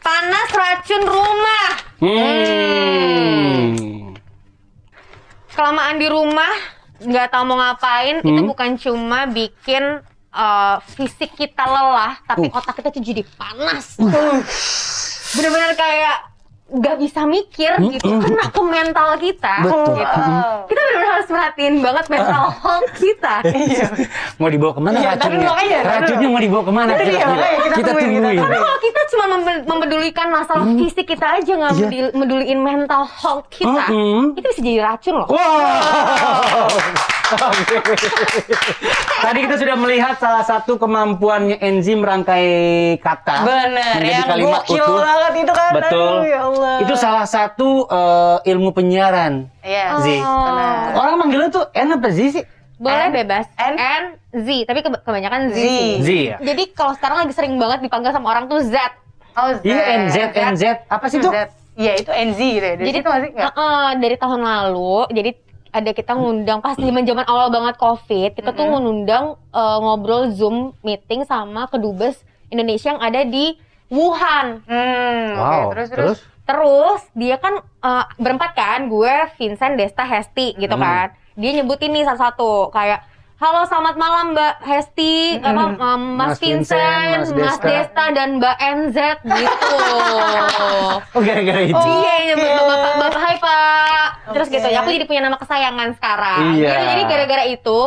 Panas 0.00 0.48
racun 0.50 1.02
rumah. 1.04 1.66
Hmm. 2.00 3.76
Kelamaan 5.50 5.96
di 5.96 6.06
rumah, 6.06 6.52
nggak 6.98 7.26
tahu 7.28 7.42
mau 7.44 7.56
ngapain, 7.58 8.16
itu 8.20 8.32
Hmm. 8.32 8.48
bukan 8.48 8.70
cuma 8.76 9.26
bikin 9.26 10.00
eh, 10.30 10.76
fisik 10.94 11.34
kita 11.34 11.58
lelah, 11.60 12.14
tapi 12.22 12.46
Uh. 12.46 12.54
otak 12.54 12.78
kita 12.78 12.88
tuh 12.88 13.02
jadi 13.02 13.22
panas. 13.34 13.98
Bener-bener 15.30 15.74
kayak 15.74 16.16
nggak 16.70 16.96
bisa 16.98 17.20
mikir 17.24 17.72
gitu, 17.90 18.06
Mm-mm. 18.08 18.22
kena 18.22 18.46
ke 18.46 18.60
mental 18.60 19.10
kita. 19.16 19.54
Betul. 19.60 19.90
Gitu. 19.92 20.22
Kita 20.64 20.80
benar-benar 20.80 21.10
harus 21.12 21.26
perhatiin 21.26 21.74
banget 21.78 22.04
mental 22.08 22.44
health 22.52 22.92
kita. 22.94 23.34
Mau 24.38 24.46
dibawa 24.46 24.72
ke 24.72 24.80
mana 24.80 24.96
Iya, 24.96 25.10
tapi 25.12 25.34
racunnya? 25.34 25.48
makanya, 25.48 25.78
tapi 25.80 25.90
Racunnya 26.00 26.28
mau 26.28 26.40
dibawa 26.40 26.62
ke 26.62 26.72
mana? 26.72 26.90
Iya, 26.90 26.98
Kira-kira? 27.00 27.26
makanya 27.26 27.50
kita 27.50 27.74
Kita 27.74 27.90
tungguin, 27.90 28.06
kita 28.06 28.20
tungguin. 28.20 28.38
Karena 28.40 28.58
kalau 28.60 28.78
kita 28.80 29.00
cuma 29.08 29.24
mempe- 29.28 29.64
mempedulikan 29.64 30.28
masalah 30.30 30.64
fisik 30.76 31.06
kita 31.06 31.26
aja 31.36 31.52
nggak 31.52 31.72
Iya. 31.72 31.82
medil- 31.82 32.14
meduliin 32.14 32.60
mental 32.60 33.02
health 33.04 33.46
kita, 33.48 33.82
Mm-mm. 33.84 34.32
itu 34.32 34.46
bisa 34.46 34.60
jadi 34.60 34.80
racun 34.80 35.14
loh. 35.16 35.28
Wow. 35.28 36.70
Tadi 39.20 39.38
kita 39.40 39.56
sudah 39.56 39.76
melihat 39.76 40.16
salah 40.16 40.42
satu 40.42 40.74
kemampuannya 40.76 41.60
enzim 41.60 42.00
merangkai 42.00 42.48
kata 42.98 43.44
Bener, 43.44 43.70
menjadi 43.96 44.10
yang 44.10 44.26
kalimat 44.26 44.62
gokil 44.62 44.82
utuh. 44.82 44.98
banget 44.98 45.32
itu 45.38 45.52
kan. 45.52 45.70
Betul. 45.72 46.00
Aduh, 46.00 46.24
ya 46.24 46.40
Allah. 46.42 46.59
Itu 46.80 46.94
salah 46.94 47.24
satu 47.24 47.84
eh, 47.86 48.38
ilmu 48.46 48.70
penyiaran. 48.70 49.46
Iya. 49.60 49.98
Zi. 50.00 50.16
Benar. 50.18 50.94
Orang 50.94 51.14
manggilnya 51.18 51.48
tuh 51.48 51.64
enak 51.70 51.98
apa 51.98 52.08
sih 52.10 52.28
sih? 52.30 52.44
Boleh 52.80 53.08
N? 53.08 53.12
bebas. 53.12 53.44
N? 53.54 53.74
N, 53.76 54.04
Z, 54.32 54.48
tapi 54.64 54.80
keba- 54.80 55.04
kebanyakan 55.04 55.52
Z. 55.52 55.56
Z. 55.56 55.68
Z 56.00 56.08
ya? 56.08 56.36
Jadi 56.40 56.62
kalau 56.72 56.96
sekarang 56.96 57.16
lagi 57.20 57.34
sering 57.36 57.60
banget 57.60 57.84
dipanggil 57.84 58.08
sama 58.08 58.32
orang 58.32 58.48
tuh 58.48 58.64
Z. 58.64 58.72
Oh, 59.36 59.52
Z. 59.52 59.62
Iya 59.62 59.80
NZ 60.00 60.16
NZ 60.32 60.62
apa 60.88 61.06
sih 61.06 61.20
tuh? 61.20 61.28
Z. 61.28 61.52
Iya, 61.76 61.92
itu 61.96 62.10
NZ 62.10 62.38
gitu 62.40 62.66
ya. 62.66 62.74
Dari 62.76 62.86
jadi 62.88 62.98
situ 62.98 63.08
masih 63.08 63.28
nggak? 63.30 63.46
Heeh, 63.46 63.88
dari 63.96 64.16
tahun 64.16 64.40
lalu, 64.42 64.96
jadi 65.12 65.30
ada 65.70 65.90
kita 65.94 66.12
ngundang 66.12 66.58
pas 66.58 66.74
zaman 66.74 67.04
zaman 67.04 67.24
awal 67.24 67.46
banget 67.48 67.78
covid, 67.78 68.30
kita 68.34 68.50
tuh 68.50 68.64
ngundang 68.66 69.24
eh, 69.54 69.78
ngobrol 69.78 70.32
zoom 70.32 70.72
meeting 70.80 71.22
sama 71.22 71.68
kedubes 71.68 72.18
Indonesia 72.48 72.90
yang 72.90 73.00
ada 73.00 73.22
di 73.22 73.54
Wuhan. 73.86 74.62
Hmm, 74.64 75.26
oke. 75.34 75.38
Wow. 75.38 75.62
Terus, 75.74 75.88
terus. 75.88 76.06
Terus 76.06 76.18
dia 77.12 77.36
kan 77.36 77.54
eh, 77.60 78.04
berempat 78.16 78.50
kan, 78.52 78.86
gue, 78.86 79.14
Vincent, 79.36 79.74
Desta, 79.74 80.02
Hesti 80.02 80.54
gitu 80.54 80.74
Hmm. 80.74 80.82
kan. 80.82 81.06
Dia 81.34 81.50
nyebutin 81.54 81.90
nih 81.90 82.04
satu-satu 82.04 82.70
kayak 82.70 83.06
Halo 83.40 83.64
selamat 83.64 83.96
malam 83.96 84.36
Mbak 84.36 84.54
Hesti, 84.60 85.40
apa, 85.40 85.72
um, 85.72 86.12
Mas, 86.12 86.36
Mas 86.36 86.44
Vincent, 86.44 86.76
Vincent, 86.76 87.08
Mas 87.08 87.24
Mas, 87.24 87.56
Desta. 87.56 87.64
Desta. 87.64 88.04
dan 88.12 88.28
Mbak 88.36 88.56
NZ 88.60 88.98
gitu. 89.24 89.76
Oh 91.16 91.20
gara-gara 91.24 91.62
itu. 91.64 91.80
Iya, 91.80 92.14
iya, 92.20 92.34
bapak, 92.36 92.64
bapak, 92.68 92.92
bapak, 93.00 93.20
hai 93.24 93.36
pak. 93.40 94.08
Terus 94.36 94.46
gitu, 94.52 94.66
ya 94.68 94.84
aku 94.84 94.92
jadi 94.92 95.08
punya 95.08 95.22
nama 95.24 95.40
kesayangan 95.40 95.88
sekarang. 95.96 96.42
Iya. 96.52 96.68
Gitu, 96.68 96.84
jadi 96.84 97.02
gara-gara 97.08 97.44
itu, 97.48 97.80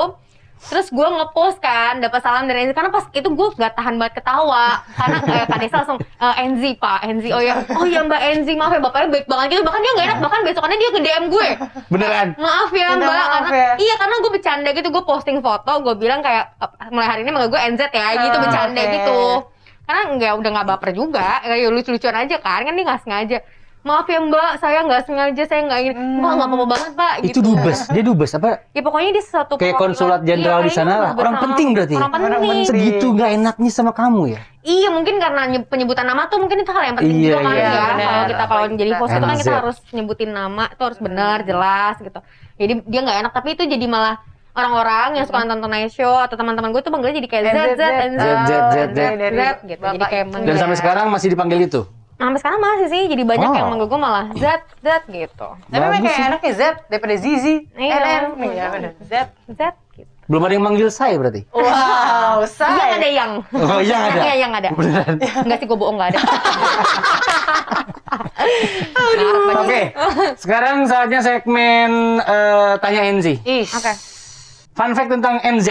terus 0.64 0.88
gue 0.88 1.04
ngepost 1.06 1.58
kan, 1.58 1.98
dapat 1.98 2.20
salam 2.20 2.46
dari 2.46 2.64
Enzi. 2.64 2.74
Karena 2.74 2.90
pas 2.90 3.06
itu 3.08 3.26
gue 3.26 3.48
gak 3.54 3.74
tahan 3.74 3.96
banget 3.96 4.14
ketawa. 4.18 4.82
Karena 4.94 5.18
eh, 5.34 5.46
Kak 5.46 5.60
Desa 5.60 5.76
langsung, 5.82 6.00
eh, 6.00 6.36
Enzi 6.42 6.72
pak, 6.74 7.00
Enzi. 7.04 7.30
Oh 7.30 7.40
ya, 7.40 7.54
oh 7.74 7.84
ya 7.84 8.02
mbak 8.02 8.22
Enzi, 8.24 8.54
maaf 8.54 8.72
ya 8.72 8.80
bapaknya 8.80 9.08
baik 9.12 9.26
banget 9.26 9.48
gitu. 9.52 9.64
Bahkan 9.64 9.80
dia 9.80 9.92
gak 9.94 10.06
enak, 10.06 10.20
bahkan 10.20 10.40
besokannya 10.42 10.78
dia 10.78 10.90
nge-DM 10.92 11.24
gue. 11.28 11.48
Beneran. 11.88 12.28
Maaf 12.36 12.70
ya 12.72 12.88
Minta 12.92 12.98
mbak, 13.02 13.14
maaf 13.14 13.32
karena 13.44 13.50
ya. 13.54 13.72
iya 13.78 13.96
karena 13.96 14.16
gue 14.18 14.32
bercanda 14.32 14.70
gitu, 14.72 14.88
gue 14.90 15.04
posting 15.04 15.38
foto, 15.40 15.72
gue 15.80 15.96
bilang 15.96 16.20
kayak 16.20 16.46
"Eh, 16.58 16.70
mulai 16.90 17.08
hari 17.08 17.22
ini 17.22 17.32
manggil 17.32 17.50
gue 17.50 17.62
NZ 17.64 17.82
ya, 17.90 18.08
gitu 18.20 18.36
Oh, 18.36 18.42
bercanda 18.42 18.82
oke. 18.82 18.92
gitu. 18.92 19.20
Karena 19.84 20.02
nggak 20.16 20.34
udah 20.40 20.50
nggak 20.56 20.68
baper 20.70 20.90
juga, 20.92 21.44
kayak 21.44 21.68
lucu-lucuan 21.70 22.16
aja 22.18 22.36
kan, 22.40 22.64
kan 22.64 22.72
dia 22.72 22.86
nggak 22.86 23.02
sengaja. 23.04 23.38
Maaf 23.84 24.08
ya 24.08 24.16
mbak, 24.16 24.64
saya 24.64 24.80
nggak 24.88 25.02
sengaja, 25.04 25.44
saya 25.44 25.62
nggak 25.68 25.80
ini. 25.84 26.24
Wah 26.24 26.40
nggak 26.40 26.48
apa-apa 26.48 26.66
banget 26.72 26.92
pak. 26.96 27.14
Itu 27.20 27.44
gitu. 27.44 27.52
dubes. 27.52 27.80
Dia 27.92 28.00
dubes 28.00 28.32
apa? 28.32 28.64
Ya 28.72 28.80
pokoknya 28.80 29.10
dia 29.12 29.26
satu 29.28 29.54
Kayak 29.60 29.76
konsulat 29.76 30.24
jenderal 30.24 30.64
Iya, 30.64 30.68
di 30.68 30.72
sana 30.72 30.94
lah. 30.96 31.12
Orang 31.12 31.36
penting 31.44 31.76
berarti. 31.76 31.96
Orang 32.00 32.12
Orang 32.16 32.24
penting. 32.40 32.48
penting. 32.48 32.68
Segitu 32.72 33.06
nggak 33.12 33.30
enaknya 33.36 33.72
sama 33.76 33.92
kamu 33.92 34.22
ya? 34.32 34.40
Iya 34.64 34.88
mungkin 34.88 35.20
karena 35.20 35.42
nye- 35.52 35.68
penyebutan 35.68 36.08
nama 36.08 36.32
tuh 36.32 36.40
mungkin 36.40 36.64
itu 36.64 36.72
hal 36.72 36.84
yang 36.88 36.96
penting 36.96 37.12
Iya, 37.12 37.28
juga 37.28 37.36
kan 37.36 37.52
iya, 37.52 37.60
ya. 37.60 37.68
benar. 37.68 37.92
Kalau 38.00 38.24
kita 38.24 38.44
kalau 38.48 38.64
jadi 38.72 38.92
host 38.96 39.12
itu 39.12 39.20
kan 39.22 39.36
kita 39.36 39.54
harus 39.60 39.78
nyebutin 39.92 40.32
nama 40.32 40.64
itu 40.72 40.82
harus 40.82 41.00
benar, 41.04 41.38
jelas 41.44 41.96
gitu. 42.00 42.20
Jadi 42.56 42.74
dia 42.88 43.00
nggak 43.04 43.18
enak 43.20 43.32
tapi 43.36 43.50
itu 43.52 43.64
jadi 43.68 43.84
malah 43.84 44.16
orang-orang 44.54 45.20
yang 45.20 45.26
suka 45.28 45.44
nonton 45.44 45.60
Tonight 45.60 45.92
Show 45.92 46.14
atau 46.24 46.40
teman-teman 46.40 46.72
gue 46.72 46.80
tuh 46.80 46.92
manggilnya 46.94 47.20
jadi 47.20 47.28
kayak 47.28 47.44
Z 47.44 47.52
Z 47.52 47.60
Z, 47.60 47.84
Z, 47.84 48.22
Z, 48.48 48.76
Z. 48.96 49.00
Z 49.20 49.42
gitu. 49.68 49.84
Jadi 49.84 50.06
kayak 50.08 50.26
Dan 50.40 50.56
sampai 50.56 50.78
sekarang 50.80 51.06
masih 51.12 51.28
dipanggil 51.36 51.68
itu? 51.68 51.84
Nah, 52.14 52.30
sampai 52.30 52.40
sekarang 52.40 52.60
masih 52.62 52.88
sih 52.88 53.04
jadi 53.10 53.24
banyak 53.26 53.50
Oh. 53.50 53.56
yang 53.58 53.68
manggil 53.70 53.88
gue 53.90 54.00
malah 54.00 54.26
Z 54.32 54.46
Z 54.80 54.88
gitu. 55.10 55.48
Tapi 55.68 55.82
memang 55.82 56.02
kayak 56.02 56.20
enaknya 56.30 56.52
Z 56.54 56.62
daripada 56.88 57.16
Zizi. 57.18 57.56
Iya. 57.74 57.96
NN. 58.00 58.24
Iya, 58.40 58.66
benar. 58.70 58.92
Z. 59.02 59.14
Z 59.50 59.62
gitu. 59.94 60.12
Belum 60.24 60.42
ada 60.42 60.54
yang 60.56 60.64
manggil 60.64 60.88
saya 60.88 61.20
berarti? 61.20 61.44
Wow, 61.52 62.40
Yang 62.40 62.56
say. 62.56 62.96
ada 62.96 63.10
yang. 63.10 63.32
Oh 63.52 63.80
iya 63.82 63.98
ada. 64.08 64.22
Iya 64.24 64.34
yang 64.40 64.52
ada. 64.56 64.70
Beneran. 64.72 65.16
Enggak 65.20 65.58
sih 65.60 65.68
gue 65.68 65.76
bohong 65.76 65.96
enggak 66.00 66.10
ada. 66.16 66.20
Oke, 69.54 69.82
sekarang 70.38 70.86
saatnya 70.86 71.20
segmen 71.20 72.20
eh, 72.20 72.74
tanya. 72.80 73.02
Ih. 73.44 73.66
Oke. 73.66 73.94
Fun 74.74 74.92
fact 74.94 75.10
tentang 75.12 75.42
NZ. 75.42 75.70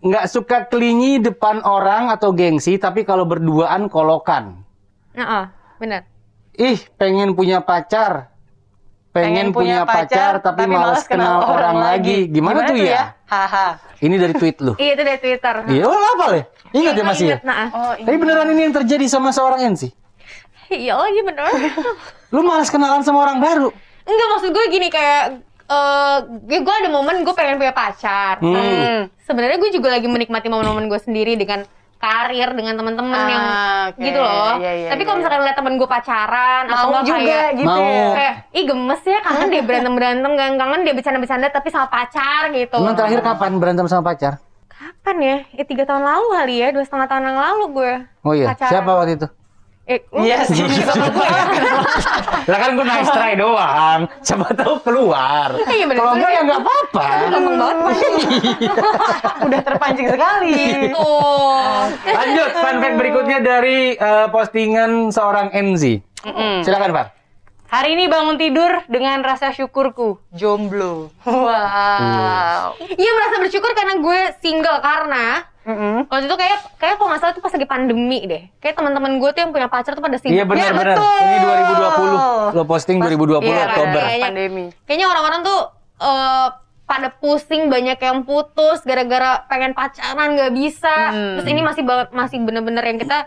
Nggak 0.00 0.24
suka 0.28 0.68
kelinyi 0.68 1.20
depan 1.20 1.64
orang 1.64 2.12
atau 2.12 2.32
gengsi, 2.32 2.76
tapi 2.76 3.04
kalau 3.04 3.24
berduaan 3.24 3.88
kolokan. 3.88 4.63
Heeh, 5.14 5.44
benar. 5.78 6.02
Ih, 6.54 6.78
pengen 6.98 7.34
punya 7.34 7.62
pacar. 7.62 8.34
Pengen, 9.14 9.54
punya, 9.54 9.86
pacar, 9.86 10.42
tapi, 10.42 10.66
malas 10.66 11.06
kenal, 11.06 11.46
orang, 11.46 11.78
lagi. 11.78 12.26
Gimana, 12.26 12.66
tuh 12.66 12.74
ya? 12.74 13.14
Haha. 13.30 13.78
Ini 14.02 14.18
dari 14.18 14.34
tweet 14.34 14.58
lu. 14.58 14.74
Iya 14.74 14.98
itu 14.98 15.02
dari 15.06 15.18
Twitter. 15.22 15.54
Iya, 15.70 15.86
lo 15.86 16.08
apa 16.18 16.24
ya? 16.34 16.44
Ingat 16.74 16.94
ya 16.98 17.04
masih 17.06 17.26
ya? 17.30 17.38
Nah, 17.46 17.70
Oh, 17.70 17.92
Tapi 17.94 18.16
beneran 18.18 18.50
ini 18.50 18.66
yang 18.66 18.74
terjadi 18.74 19.06
sama 19.06 19.30
seorang 19.30 19.62
Enzi? 19.70 19.94
iya 20.74 20.98
lagi 20.98 21.20
bener. 21.22 21.46
Lu 22.34 22.42
malas 22.42 22.74
kenalan 22.74 23.06
sama 23.06 23.22
orang 23.22 23.38
baru? 23.38 23.70
Enggak 24.02 24.28
maksud 24.34 24.50
gue 24.50 24.64
gini 24.74 24.88
kayak 24.90 25.38
eh 25.64 26.18
ya 26.50 26.58
gue 26.60 26.74
ada 26.84 26.88
momen 26.90 27.22
gue 27.22 27.34
pengen 27.38 27.56
punya 27.56 27.70
pacar. 27.70 28.42
Hmm. 28.42 28.50
Hmm. 28.50 28.98
Sebenarnya 29.22 29.62
gue 29.62 29.70
juga 29.70 29.94
lagi 29.94 30.10
menikmati 30.10 30.50
momen-momen 30.50 30.90
gue 30.90 30.98
sendiri 30.98 31.38
dengan 31.38 31.62
karir 32.04 32.50
dengan 32.52 32.74
teman-teman 32.74 33.16
Ah, 33.16 33.26
yang 33.26 33.44
oke. 33.88 34.00
gitu 34.02 34.18
loh. 34.18 34.54
Iya, 34.56 34.72
iya, 34.74 34.88
Tapi 34.92 35.00
iya, 35.00 35.06
kalau 35.06 35.18
misalkan 35.18 35.40
lihat 35.40 35.56
temen 35.56 35.74
gue 35.74 35.88
pacaran 35.88 36.62
atau 36.66 36.76
Mau 36.76 36.90
nggak 36.92 37.04
juga 37.04 37.18
kayak, 37.18 37.48
gitu 37.54 37.68
Mau. 37.70 37.88
ya. 37.88 38.08
kayak 38.12 38.34
ih 38.50 38.64
gemes 38.66 39.02
ya 39.02 39.18
kangen 39.20 39.48
dia 39.48 39.62
berantem 39.62 39.92
berantem 39.92 40.32
kangen 40.34 40.56
kangen 40.56 40.80
dia 40.82 40.92
bercanda 40.92 41.18
bercanda 41.18 41.46
tapi 41.48 41.68
sama 41.68 41.86
pacar 41.88 42.42
gitu. 42.50 42.76
Emang 42.76 42.94
terakhir 42.94 43.20
kapan 43.20 43.52
berantem 43.56 43.86
sama 43.86 44.04
pacar? 44.04 44.32
Kapan 44.66 45.16
ya? 45.18 45.36
Eh 45.54 45.64
tiga 45.64 45.84
tahun 45.84 46.02
lalu 46.02 46.26
kali 46.34 46.54
ya, 46.58 46.68
dua 46.68 46.82
setengah 46.82 47.06
tahun 47.06 47.24
yang 47.24 47.38
lalu 47.38 47.64
gue. 47.72 47.92
Oh 48.22 48.32
iya, 48.32 48.52
Pacaran. 48.52 48.70
siapa 48.70 48.90
waktu 48.92 49.12
itu? 49.16 49.26
Eh, 49.84 50.00
Iya 50.16 50.48
sih. 50.48 50.64
sama 50.80 51.12
gue 51.12 51.26
ya. 51.28 51.44
Lah 52.50 52.58
kan 52.58 52.70
gue 52.72 52.86
nice 52.88 53.10
try 53.12 53.36
doang. 53.36 54.00
Coba 54.08 54.46
tahu 54.56 54.74
keluar. 54.80 55.48
Iya, 55.68 55.84
bener. 55.84 56.00
Kalau 56.00 56.12
enggak 56.16 56.30
ya 56.32 56.40
enggak 56.40 56.60
apa-apa. 56.64 57.06
Gampang 57.28 57.56
banget 57.60 57.76
pancing. 57.84 58.14
Udah 59.44 59.60
terpancing 59.60 60.08
sekali. 60.08 60.56
Gitu. 60.88 61.10
Lanjut, 62.08 62.50
fun 62.56 62.76
fact 62.80 62.96
berikutnya 62.96 63.38
dari 63.44 63.92
eh, 63.92 64.26
postingan 64.32 65.12
seorang. 65.12 65.52
Mm-mm. 65.52 66.64
Silakan, 66.64 66.96
Pak. 66.96 67.06
Hari 67.68 67.98
ini 67.98 68.06
bangun 68.06 68.38
tidur 68.38 68.86
dengan 68.86 69.18
rasa 69.20 69.50
syukurku 69.50 70.22
jomblo. 70.30 71.10
Wow. 71.26 72.78
Iya 72.78 73.10
merasa 73.18 73.36
bersyukur 73.42 73.74
karena 73.74 73.98
gue 73.98 74.20
single 74.38 74.78
karena 74.78 75.42
Mm-mm. 75.64 76.04
waktu 76.06 76.28
itu 76.28 76.36
kayak 76.36 76.58
kayak 76.76 76.94
kalau 76.94 77.08
nggak 77.08 77.20
salah 77.20 77.32
itu 77.32 77.40
pas 77.40 77.52
lagi 77.52 77.64
pandemi 77.66 78.20
deh. 78.22 78.42
Kayak 78.58 78.74
teman-teman 78.76 79.16
gue 79.16 79.30
tuh 79.30 79.40
yang 79.40 79.50
punya 79.50 79.66
pacar 79.66 79.92
tuh 79.92 80.00
pada 80.00 80.16
single. 80.16 80.36
Iya 80.36 80.44
benar 80.44 80.60
Iya, 80.62 80.72
benar. 80.74 80.96
Ini 81.00 81.36
2020. 81.40 82.52
Lo 82.52 82.62
posting 82.62 82.96
2020 82.98 83.40
Iya, 83.42 83.64
Oktober. 83.66 83.92
pas 83.94 84.04
Kayaknya- 84.04 84.24
pandemi. 84.26 84.64
Kayaknya 84.84 85.06
orang-orang 85.08 85.40
tuh 85.42 85.60
eh, 85.96 86.48
pada 86.84 87.08
pusing 87.10 87.62
banyak 87.66 87.96
yang 87.96 88.18
putus 88.22 88.82
gara-gara 88.82 89.40
pengen 89.46 89.72
pacaran 89.72 90.36
nggak 90.36 90.52
bisa. 90.52 90.96
Hmm. 91.10 91.40
Terus 91.40 91.48
ini 91.48 91.60
masih 91.60 91.82
banget 91.82 92.08
masih 92.12 92.38
bener-bener 92.38 92.84
yang 92.84 92.98
kita 92.98 93.24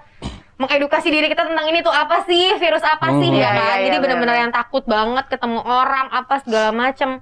mengedukasi 0.55 1.09
diri 1.09 1.25
kita 1.27 1.41
tentang 1.43 1.65
ini 1.65 1.81
tuh 1.81 1.89
apa 1.89 2.21
sih 2.23 2.53
virus 2.55 2.81
apa 2.81 3.13
sih 3.13 3.29
Hmm. 3.29 3.33
ya 3.35 3.41
Iya, 3.43 3.49
kan. 3.51 3.57
iya, 3.57 3.73
Jadi 3.83 3.89
iya, 3.91 4.03
bener-bener 4.03 4.29
bener. 4.31 4.43
yang 4.43 4.51
takut 4.51 4.83
banget 4.83 5.25
ketemu 5.27 5.59
orang 5.59 6.05
apa 6.11 6.35
segala 6.39 6.69
macem. 6.71 7.21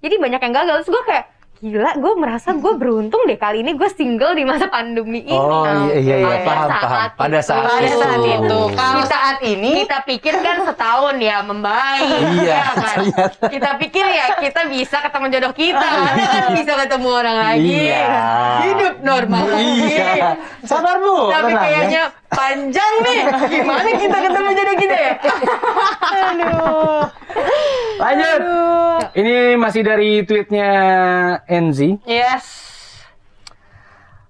Jadi 0.00 0.14
banyak 0.16 0.40
yang 0.40 0.52
gagal. 0.52 0.74
Terus 0.80 0.90
gue 0.90 1.02
kayak 1.04 1.24
gila, 1.64 1.96
gue 1.96 2.12
merasa 2.14 2.52
gue 2.52 2.72
beruntung 2.74 3.24
deh 3.24 3.34
kali 3.34 3.64
ini 3.64 3.72
gue 3.72 3.88
single 3.88 4.36
di 4.36 4.44
masa 4.44 4.68
pandemi 4.68 5.24
ini. 5.24 5.32
Oh 5.32 5.64
iya 5.88 5.96
iya 5.96 6.16
iya 6.20 6.36
Pada 6.36 6.44
paham 6.44 6.68
saat 6.68 6.76
paham. 6.76 7.00
itu. 7.00 7.16
Pada 7.16 7.38
saat 7.40 7.64
Pada 7.64 7.80
itu. 7.82 7.96
saat 7.96 8.20
itu. 8.22 8.58
Kalau 8.70 9.02
saat 9.06 9.38
ini 9.42 9.70
kita 9.80 9.98
pikir 10.04 10.34
kan 10.38 10.56
setahun 10.62 11.16
ya 11.18 11.36
membaik 11.40 12.04
Iya, 12.36 12.44
ya 12.44 12.60
kan? 12.60 12.76
ternyata. 12.76 13.46
kita 13.48 13.70
pikir 13.80 14.04
ya 14.04 14.26
kita 14.36 14.60
bisa 14.68 14.96
ketemu 15.00 15.26
jodoh 15.30 15.52
kita 15.54 15.88
kan 15.88 16.14
bisa 16.52 16.72
ketemu 16.76 17.08
orang 17.10 17.36
lagi 17.40 17.78
Iya. 17.88 18.06
hidup 18.62 18.94
normal 19.00 19.44
Iya. 19.56 20.12
Sabar 20.62 21.00
Bu. 21.00 21.32
tapi 21.32 21.48
tenang, 21.48 21.48
ya. 21.48 21.60
kayaknya 21.64 22.02
panjang 22.28 22.92
nih 23.00 23.20
gimana 23.48 23.88
kita 23.94 24.16
ketemu 24.20 24.48
jodoh 24.52 24.76
kita 24.76 24.96
ya 25.00 25.12
aduh. 26.28 27.23
Lanjut. 27.98 28.40
Ini 29.14 29.54
masih 29.54 29.82
dari 29.86 30.22
tweetnya 30.26 30.70
Enzi. 31.46 31.98
Yes. 32.06 32.64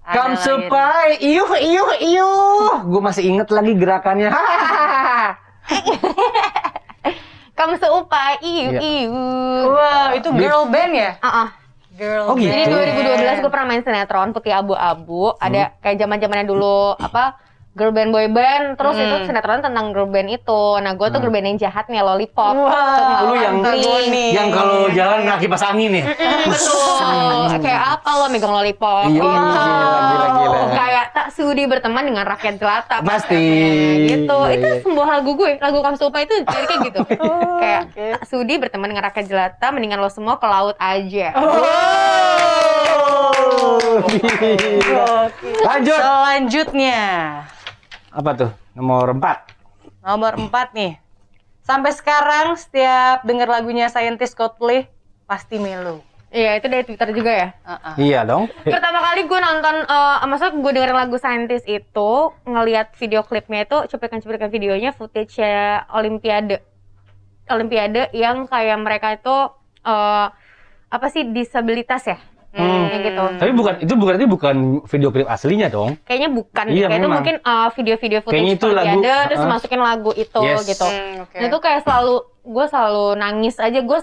Come 0.05 0.37
supai, 0.37 1.17
iuh 1.17 1.49
iuh 1.49 1.91
iuh. 1.97 2.73
Gue 2.85 3.01
masih 3.01 3.25
inget 3.25 3.49
lagi 3.49 3.73
gerakannya. 3.73 4.29
kamu 7.55 7.79
seupai 7.79 8.35
iu 8.43 8.69
iu 8.77 9.15
Wow, 9.71 10.13
itu 10.13 10.29
girl 10.35 10.67
band 10.69 10.93
ya? 10.93 11.11
Ah, 11.23 11.47
ah. 11.47 11.47
Girl 11.95 12.27
Oh, 12.29 12.35
gitu. 12.37 12.51
Jadi 12.51 12.69
band. 12.69 13.41
2012 13.41 13.41
gue 13.41 13.51
pernah 13.51 13.67
main 13.71 13.81
sinetron 13.81 14.29
Putih 14.35 14.53
Abu-Abu. 14.53 15.33
Ada 15.41 15.73
kayak 15.81 15.97
zaman 15.97 16.21
zamannya 16.21 16.45
dulu 16.45 16.93
apa 16.99 17.39
girl 17.75 17.91
band 17.91 18.15
boy 18.15 18.31
band. 18.31 18.79
Terus 18.79 18.95
itu 18.95 19.15
sinetron 19.27 19.59
tentang 19.59 19.91
girl 19.91 20.07
band 20.07 20.31
itu. 20.31 20.63
Nah 20.79 20.95
gue 20.95 21.07
tuh 21.11 21.19
girl 21.19 21.29
band 21.29 21.45
yang 21.45 21.59
jahat 21.59 21.91
nih 21.91 21.99
lollipop. 21.99 22.55
Wow. 22.55 23.27
Lu 23.27 23.33
yang- 23.35 23.59
antagonis. 23.59 24.31
Yang 24.31 24.49
kalau 24.55 24.87
jalan 24.95 25.19
nggak 25.27 25.39
kipas 25.43 25.63
angin 25.67 25.91
ya. 25.91 26.05
Mm, 26.07 26.47
betul. 26.47 27.59
Kayak 27.59 27.83
apa 27.99 28.09
lo 28.15 28.25
megang 28.31 28.53
lollipop? 28.55 29.11
Iya, 29.11 29.21
Wow. 29.21 29.35
gila, 29.35 29.99
gila, 29.99 30.27
gila. 30.31 30.59
Kayak 30.71 31.05
tak 31.11 31.27
sudi 31.35 31.63
berteman 31.67 32.03
dengan 32.07 32.23
rakyat 32.23 32.55
jelata. 32.55 32.95
Pasti. 33.03 33.43
Gitu. 34.07 34.37
Iya, 34.39 34.55
itu 34.55 34.67
iya. 34.71 34.79
sebuah 34.79 35.07
lagu 35.19 35.31
gue. 35.35 35.51
Lagu 35.59 35.77
Kamu 35.83 35.97
Supa 35.99 36.23
itu 36.23 36.33
jadi 36.47 36.65
kayak 36.65 36.81
gitu. 36.87 36.99
kayak 37.61 37.81
oke. 37.91 38.05
tak 38.15 38.23
sudi 38.23 38.55
berteman 38.55 38.87
dengan 38.87 39.03
rakyat 39.11 39.25
jelata. 39.27 39.67
Mendingan 39.75 39.99
lo 39.99 40.07
semua 40.07 40.39
ke 40.39 40.47
laut 40.47 40.79
aja. 40.79 41.27
Oh. 41.35 41.59
Lanjut. 45.65 45.99
Selanjutnya 45.99 47.03
Apa 48.15 48.31
tuh? 48.31 48.51
Nomor 48.79 49.11
4. 49.11 49.51
nomor 50.05 50.33
4 50.39 50.71
nih. 50.71 50.95
Sampai 51.67 51.91
sekarang 51.91 52.55
setiap 52.55 53.27
denger 53.27 53.49
lagunya 53.51 53.91
Scientist 53.91 54.39
Coldplay 54.39 54.87
pasti 55.27 55.59
melo. 55.59 55.99
Iya, 56.31 56.61
itu 56.61 56.67
dari 56.71 56.83
Twitter 56.87 57.09
juga 57.11 57.31
ya. 57.31 57.49
Uh-uh. 57.67 57.95
Iya 57.99 58.19
dong. 58.23 58.47
Pertama 58.63 59.03
kali 59.03 59.27
gue 59.27 59.39
nonton, 59.39 59.75
eh 59.83 60.25
maksudnya 60.31 60.53
gue 60.63 60.71
dengerin 60.71 60.95
lagu 60.95 61.17
Scientist 61.19 61.67
itu, 61.67 62.11
ngelihat 62.47 62.95
video 62.95 63.25
klipnya 63.27 63.67
itu, 63.67 63.77
cuplikan-cuplikan 63.91 64.47
videonya, 64.47 64.95
footage 64.95 65.41
Olimpiade. 65.91 66.63
Olimpiade 67.51 68.15
yang 68.15 68.47
kayak 68.47 68.77
mereka 68.79 69.15
itu, 69.15 69.37
eh 69.83 70.27
apa 70.87 71.07
sih, 71.11 71.27
disabilitas 71.35 72.07
ya? 72.07 72.19
Hmm. 72.55 72.87
Kayak 72.87 73.01
gitu. 73.03 73.23
Tapi 73.35 73.51
bukan 73.51 73.73
itu 73.83 73.93
berarti 73.93 74.25
bukan 74.25 74.55
video 74.87 75.09
klip 75.11 75.27
aslinya 75.27 75.67
dong. 75.67 75.99
Kayaknya 76.03 76.29
bukan, 76.31 76.65
Iya, 76.71 76.87
kayak 76.87 77.01
itu 77.03 77.09
mungkin 77.11 77.35
eh, 77.37 77.67
video-video 77.75 78.19
footage 78.19 78.33
Kayaknya 78.33 78.53
itu 78.55 78.67
lagu, 78.67 78.87
Olimpiade, 78.95 79.23
terus 79.27 79.39
uh-uh. 79.39 79.51
masukin 79.51 79.81
lagu 79.83 80.11
itu 80.11 80.41
Yes. 80.41 80.63
gitu. 80.63 80.87
Hmm, 80.87 81.23
oke. 81.23 81.35
Nah, 81.35 81.45
itu 81.45 81.57
kayak 81.59 81.81
selalu, 81.83 82.15
gue 82.41 82.65
selalu 82.65 83.05
nangis 83.15 83.55
aja, 83.57 83.79
gue 83.79 83.99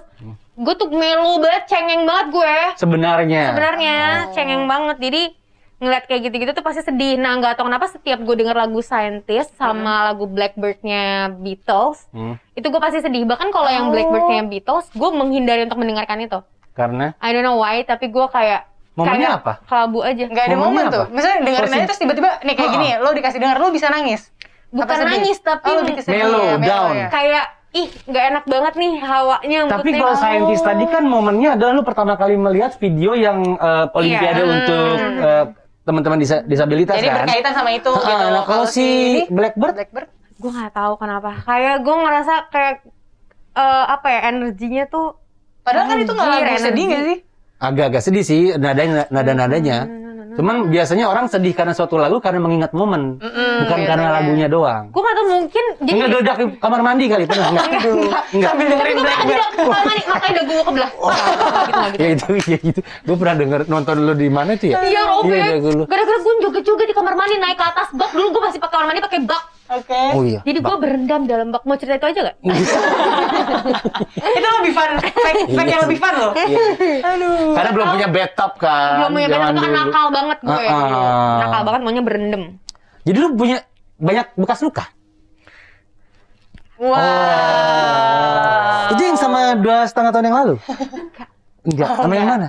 gue 0.53 0.75
tuh 0.77 0.89
melu 0.93 1.41
banget, 1.41 1.65
cengeng 1.67 2.05
banget 2.05 2.27
gue. 2.31 2.57
Sebenarnya. 2.77 3.43
sebenarnya 3.49 3.97
cengeng 4.31 4.65
banget 4.65 4.97
jadi 5.01 5.23
ngeliat 5.79 6.07
kayak 6.07 6.31
gitu-gitu 6.31 6.53
tuh 6.53 6.63
pasti 6.63 6.79
sedih 6.79 7.19
nah 7.19 7.35
nggak 7.35 7.59
tahu 7.59 7.67
kenapa 7.67 7.91
setiap 7.91 8.23
gue 8.23 8.39
denger 8.39 8.55
lagu 8.55 8.79
Scientist 8.79 9.51
sama 9.59 10.07
lagu 10.07 10.31
Blackbird-nya 10.31 11.35
Beatles 11.35 12.07
Hmm. 12.15 12.39
itu 12.55 12.63
gue 12.63 12.79
pasti 12.79 13.03
sedih 13.03 13.27
bahkan 13.27 13.51
kalau 13.51 13.67
yang 13.67 13.91
Blackbird-nya 13.91 14.47
Beatles 14.47 14.87
gue 14.89 15.11
menghindari 15.11 15.67
untuk 15.67 15.83
mendengarkan 15.83 16.23
itu 16.23 16.39
Karena 16.73 17.13
I 17.19 17.31
don't 17.31 17.43
know 17.43 17.57
why 17.57 17.81
tapi 17.83 18.09
gue 18.09 18.27
kayak 18.27 18.69
Momennya 18.93 19.17
kayak 19.27 19.39
apa? 19.39 19.53
kelabu 19.65 19.99
aja 20.01 20.25
Nggak 20.27 20.45
ada 20.47 20.57
momen 20.59 20.85
tuh. 20.87 21.05
Misalnya 21.09 21.39
dengerin 21.43 21.65
Pasti- 21.65 21.79
aja 21.79 21.87
terus 21.87 22.01
tiba-tiba 22.01 22.31
nih 22.41 22.55
kayak 22.55 22.65
Ha-ha. 22.67 22.77
gini, 22.79 22.89
lo 22.99 23.11
dikasih 23.11 23.39
denger 23.39 23.57
lo 23.57 23.69
bisa 23.69 23.89
nangis. 23.89 24.23
bukan 24.71 24.97
nangis 24.99 25.37
tapi 25.39 25.69
Oh, 25.69 25.77
lebih 25.79 25.95
ke 25.95 26.03
sedih 26.03 26.25
Mellow, 26.25 26.41
ya, 26.43 26.57
down. 26.59 26.93
ya. 26.95 27.09
kayak 27.09 27.45
ih 27.73 27.89
nggak 28.05 28.25
enak 28.27 28.45
banget 28.47 28.75
nih 28.75 28.93
hawanya 29.01 29.59
tapi 29.67 29.89
kalau 29.93 30.13
saintis 30.15 30.61
tadi 30.61 30.85
kan 30.87 31.05
momennya 31.05 31.57
adalah 31.57 31.73
lu 31.73 31.81
pertama 31.83 32.13
kali 32.15 32.37
melihat 32.37 32.73
video 32.77 33.13
yang 33.13 33.37
eh, 33.55 33.87
olimpiade 33.91 34.33
Iya. 34.39 34.49
untuk 34.51 34.97
eh, 35.21 35.45
teman-teman 35.83 36.17
disa- 36.17 36.41
disabilitas 36.43 36.95
Jadi 36.95 37.05
kan. 37.07 37.17
berkaitan 37.21 37.53
sama 37.53 37.71
itu 37.71 37.91
Ah, 37.91 38.01
gitu. 38.03 38.25
nah, 38.31 38.45
kalau 38.45 38.65
si 38.67 38.87
Blackbird 39.27 39.73
Blackbird 39.75 40.09
gue 40.35 40.51
nggak 40.51 40.73
tahu 40.73 40.93
kenapa 40.97 41.31
kayak 41.43 41.75
gue 41.79 41.97
ngerasa 41.99 42.35
kayak 42.49 42.77
eh, 43.53 43.85
apa 43.89 44.07
ya 44.09 44.21
energinya 44.27 44.85
tuh 44.87 45.21
Padahal 45.63 45.87
kan 45.87 45.97
itu 45.99 46.13
nggak 46.13 46.27
Anjir, 46.27 46.47
lagu 46.47 46.59
sedih 46.59 46.85
nggak 46.91 47.03
sih? 47.07 47.19
agak-agak 47.63 48.03
sedih 48.03 48.25
sih 48.27 48.41
nadanya 48.59 49.07
nada-nadanya. 49.09 49.79
Cuman 50.33 50.73
biasanya 50.73 51.13
orang 51.13 51.29
sedih 51.29 51.53
karena 51.53 51.77
suatu 51.77 52.01
lagu 52.01 52.17
karena 52.17 52.41
mengingat 52.41 52.73
momen, 52.73 53.21
bukan 53.21 53.81
karena 53.85 54.17
lagunya 54.17 54.49
doang. 54.49 54.89
gue 54.89 54.97
nggak 54.97 55.13
tahu 55.13 55.27
mungkin 55.29 55.65
jadi 55.85 55.93
Enggak 55.93 56.09
geledak 56.09 56.37
di 56.41 56.45
kamar 56.57 56.81
mandi 56.81 57.05
kali 57.05 57.25
pernah 57.29 57.47
enggak? 57.53 57.69
Enggak. 57.69 58.23
Sambil 58.33 58.49
Tapi 58.49 58.63
dengerin 58.73 58.95
gue 58.97 59.05
pernah 59.05 59.13
Blackbird. 59.13 59.37
ada 59.37 59.47
kamar 59.53 59.83
mandi, 59.85 60.03
makanya 60.09 60.33
dagu 60.41 60.53
gue 60.57 60.65
kebelah. 60.65 60.91
Nggak. 60.97 62.01
Ya 62.01 62.07
itu 62.17 62.27
ya 62.49 62.59
gitu. 62.65 62.81
Gue 62.81 63.17
pernah 63.21 63.35
denger 63.37 63.61
nonton 63.69 63.97
lu 64.09 64.15
di 64.17 64.29
mana 64.33 64.51
tuh 64.57 64.69
ya? 64.73 64.77
Iya, 64.81 65.01
Robert. 65.05 65.37
Iya, 65.37 65.69
lu. 65.69 65.85
Gara-gara 65.85 66.19
gue 66.25 66.35
joget-joget 66.49 66.87
di 66.89 66.95
kamar 66.97 67.15
mandi, 67.15 67.37
naik 67.37 67.57
ke 67.61 67.65
atas 67.69 67.89
bak. 67.93 68.11
Dulu 68.17 68.27
gue 68.33 68.43
masih 68.49 68.59
pakai 68.59 68.73
kamar 68.73 68.87
mandi 68.89 69.01
pakai 69.05 69.21
bak. 69.29 69.43
Oke. 69.73 70.03
Oh 70.13 70.23
iya. 70.23 70.41
Jadi 70.45 70.59
gue 70.61 70.77
berendam 70.77 71.25
dalam 71.25 71.49
bak. 71.49 71.65
Mau 71.65 71.81
cerita 71.81 71.97
itu 71.97 72.07
aja 72.13 72.21
gak? 72.29 72.37
Itu 74.37 74.49
lebih 74.61 74.73
fun. 74.77 74.91
Fake, 75.01 75.49
fake 75.49 75.71
yang 75.73 75.83
lebih 75.89 75.99
fun 75.99 76.15
loh. 76.21 76.33
Aduh. 76.37 77.57
Karena 77.57 77.71
belum 77.73 77.87
punya 77.97 78.09
bathtub 78.13 78.53
kan. 78.61 79.01
Belum 79.01 79.11
punya 79.17 79.27
itu 79.33 79.39
kan 79.41 79.73
nakal 79.73 80.07
banget 80.13 80.39
gue. 80.45 80.65
Ah. 80.69 80.77
dulu. 80.77 81.01
Nakal 81.41 81.63
banget 81.65 81.81
maunya 81.81 82.03
berendam. 82.05 82.43
Jadi 83.09 83.17
lu 83.17 83.33
punya 83.33 83.65
banyak 83.97 84.27
bekas 84.37 84.61
luka? 84.61 84.85
Wah. 86.83 87.01
Itu 88.93 89.03
yang 89.07 89.17
sama 89.17 89.57
dua 89.57 89.89
setengah 89.89 90.11
tahun 90.13 90.29
yang 90.29 90.37
lalu? 90.37 90.55
Enggak. 91.65 91.89
Sama 91.97 92.13
yang 92.13 92.29
mana? 92.29 92.49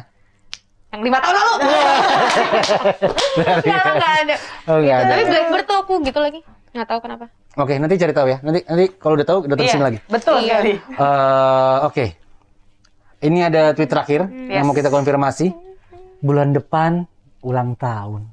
Yang 0.94 1.02
lima 1.10 1.18
tahun 1.24 1.36
lalu. 1.38 1.54
Enggak, 3.64 3.82
enggak 3.98 4.14
ada. 4.22 4.36
Oh, 4.70 4.78
enggak 4.78 4.98
ada. 5.02 5.10
Tapi 5.10 5.24
Blackbird 5.26 5.66
tuh 5.66 5.78
aku 5.82 5.94
gitu 6.06 6.20
lagi. 6.22 6.40
Nggak 6.74 6.88
tahu 6.90 7.00
kenapa. 7.00 7.26
Oke, 7.54 7.78
nanti 7.78 7.96
cari 7.96 8.14
tahu 8.14 8.28
ya. 8.28 8.38
Nanti 8.42 8.60
nanti 8.66 8.86
kalau 8.98 9.14
udah 9.14 9.28
tahu 9.28 9.38
udah 9.46 9.56
terusin 9.56 9.78
Iya, 9.78 9.86
lagi. 9.86 9.98
Betul 10.10 10.38
Iya. 10.42 10.48
sekali. 10.50 10.74
Eh, 10.74 11.78
Oke. 11.86 12.06
Ini 13.24 13.40
ada 13.48 13.72
tweet 13.72 13.88
terakhir 13.88 14.28
yang 14.28 14.62
Yes. 14.62 14.68
mau 14.68 14.76
kita 14.76 14.90
konfirmasi. 14.90 15.54
Bulan 16.20 16.52
depan 16.52 17.06
ulang 17.40 17.78
tahun. 17.78 18.28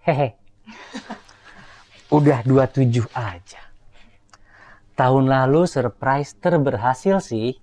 Hehe. 0.00 0.38
Udah 2.16 2.40
27 2.40 3.04
aja. 3.12 3.60
Tahun 4.94 5.24
lalu 5.26 5.68
surprise 5.68 6.32
terberhasil 6.34 7.20
sih. 7.20 7.60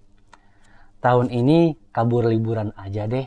Tahun 1.01 1.27
ini 1.27 1.73
kabur 1.89 2.25
liburan 2.25 2.69
aja 2.75 3.05
deh. 3.05 3.25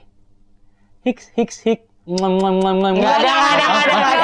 Hiks 1.02 1.34
hiks 1.34 1.58
hik. 1.62 1.80
Mwah, 2.08 2.30
mwah, 2.30 2.52
mwah, 2.52 2.74
mwah, 2.74 2.92
Nggak 2.94 3.14
ada, 3.20 3.28
nggak 3.28 3.52
ada, 3.52 3.66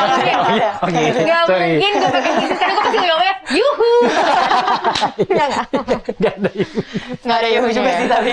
Oh, 0.05 0.19
iya. 0.53 0.71
Oke, 0.79 1.01
Gak 1.25 1.43
sorry. 1.49 1.81
mungkin 1.81 1.93
gue 1.97 2.11
pakai 2.13 2.33
kisi 2.39 2.55
karena 2.55 2.73
gue 2.73 2.85
pasti 2.85 2.99
ngomongnya 3.01 3.35
yuhu. 3.51 3.93
Enggak 5.25 5.47
enggak. 5.49 5.67
Nggak 6.21 6.35
ada. 6.35 6.51
Nggak 7.25 7.37
ada 7.41 7.49
Yuhu 7.51 7.69
juga 7.71 7.91
sih 7.95 8.07
tapi. 8.07 8.33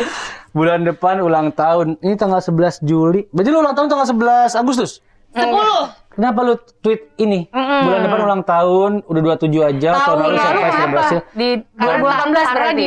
Bulan 0.51 0.83
depan 0.83 1.15
ulang 1.23 1.47
tahun. 1.51 1.95
Ini 2.03 2.15
tanggal 2.15 2.43
11 2.43 2.83
Juli. 2.83 3.23
Berarti 3.31 3.49
lu 3.49 3.59
ulang 3.59 3.71
tahun 3.71 3.87
tanggal 3.87 4.07
11 4.11 4.59
Agustus? 4.59 4.99
Sepuluh. 5.31 5.83
Kenapa 6.11 6.43
lu 6.43 6.53
tweet 6.83 7.07
ini? 7.15 7.47
Bulan 7.47 8.03
depan 8.03 8.19
ulang 8.21 8.43
tahun, 8.43 8.91
udah 9.07 9.21
27 9.39 9.47
aja, 9.63 9.89
tahun 9.95 10.17
lalu 10.17 10.27
lalu 10.27 10.37
surprise 10.37 10.59
kenapa? 10.69 10.91
berhasil. 10.91 11.19
Di 11.31 11.49
Karena, 11.71 11.95
2018 11.95 12.11
karena 12.19 12.51
berarti. 12.51 12.75
di 12.75 12.85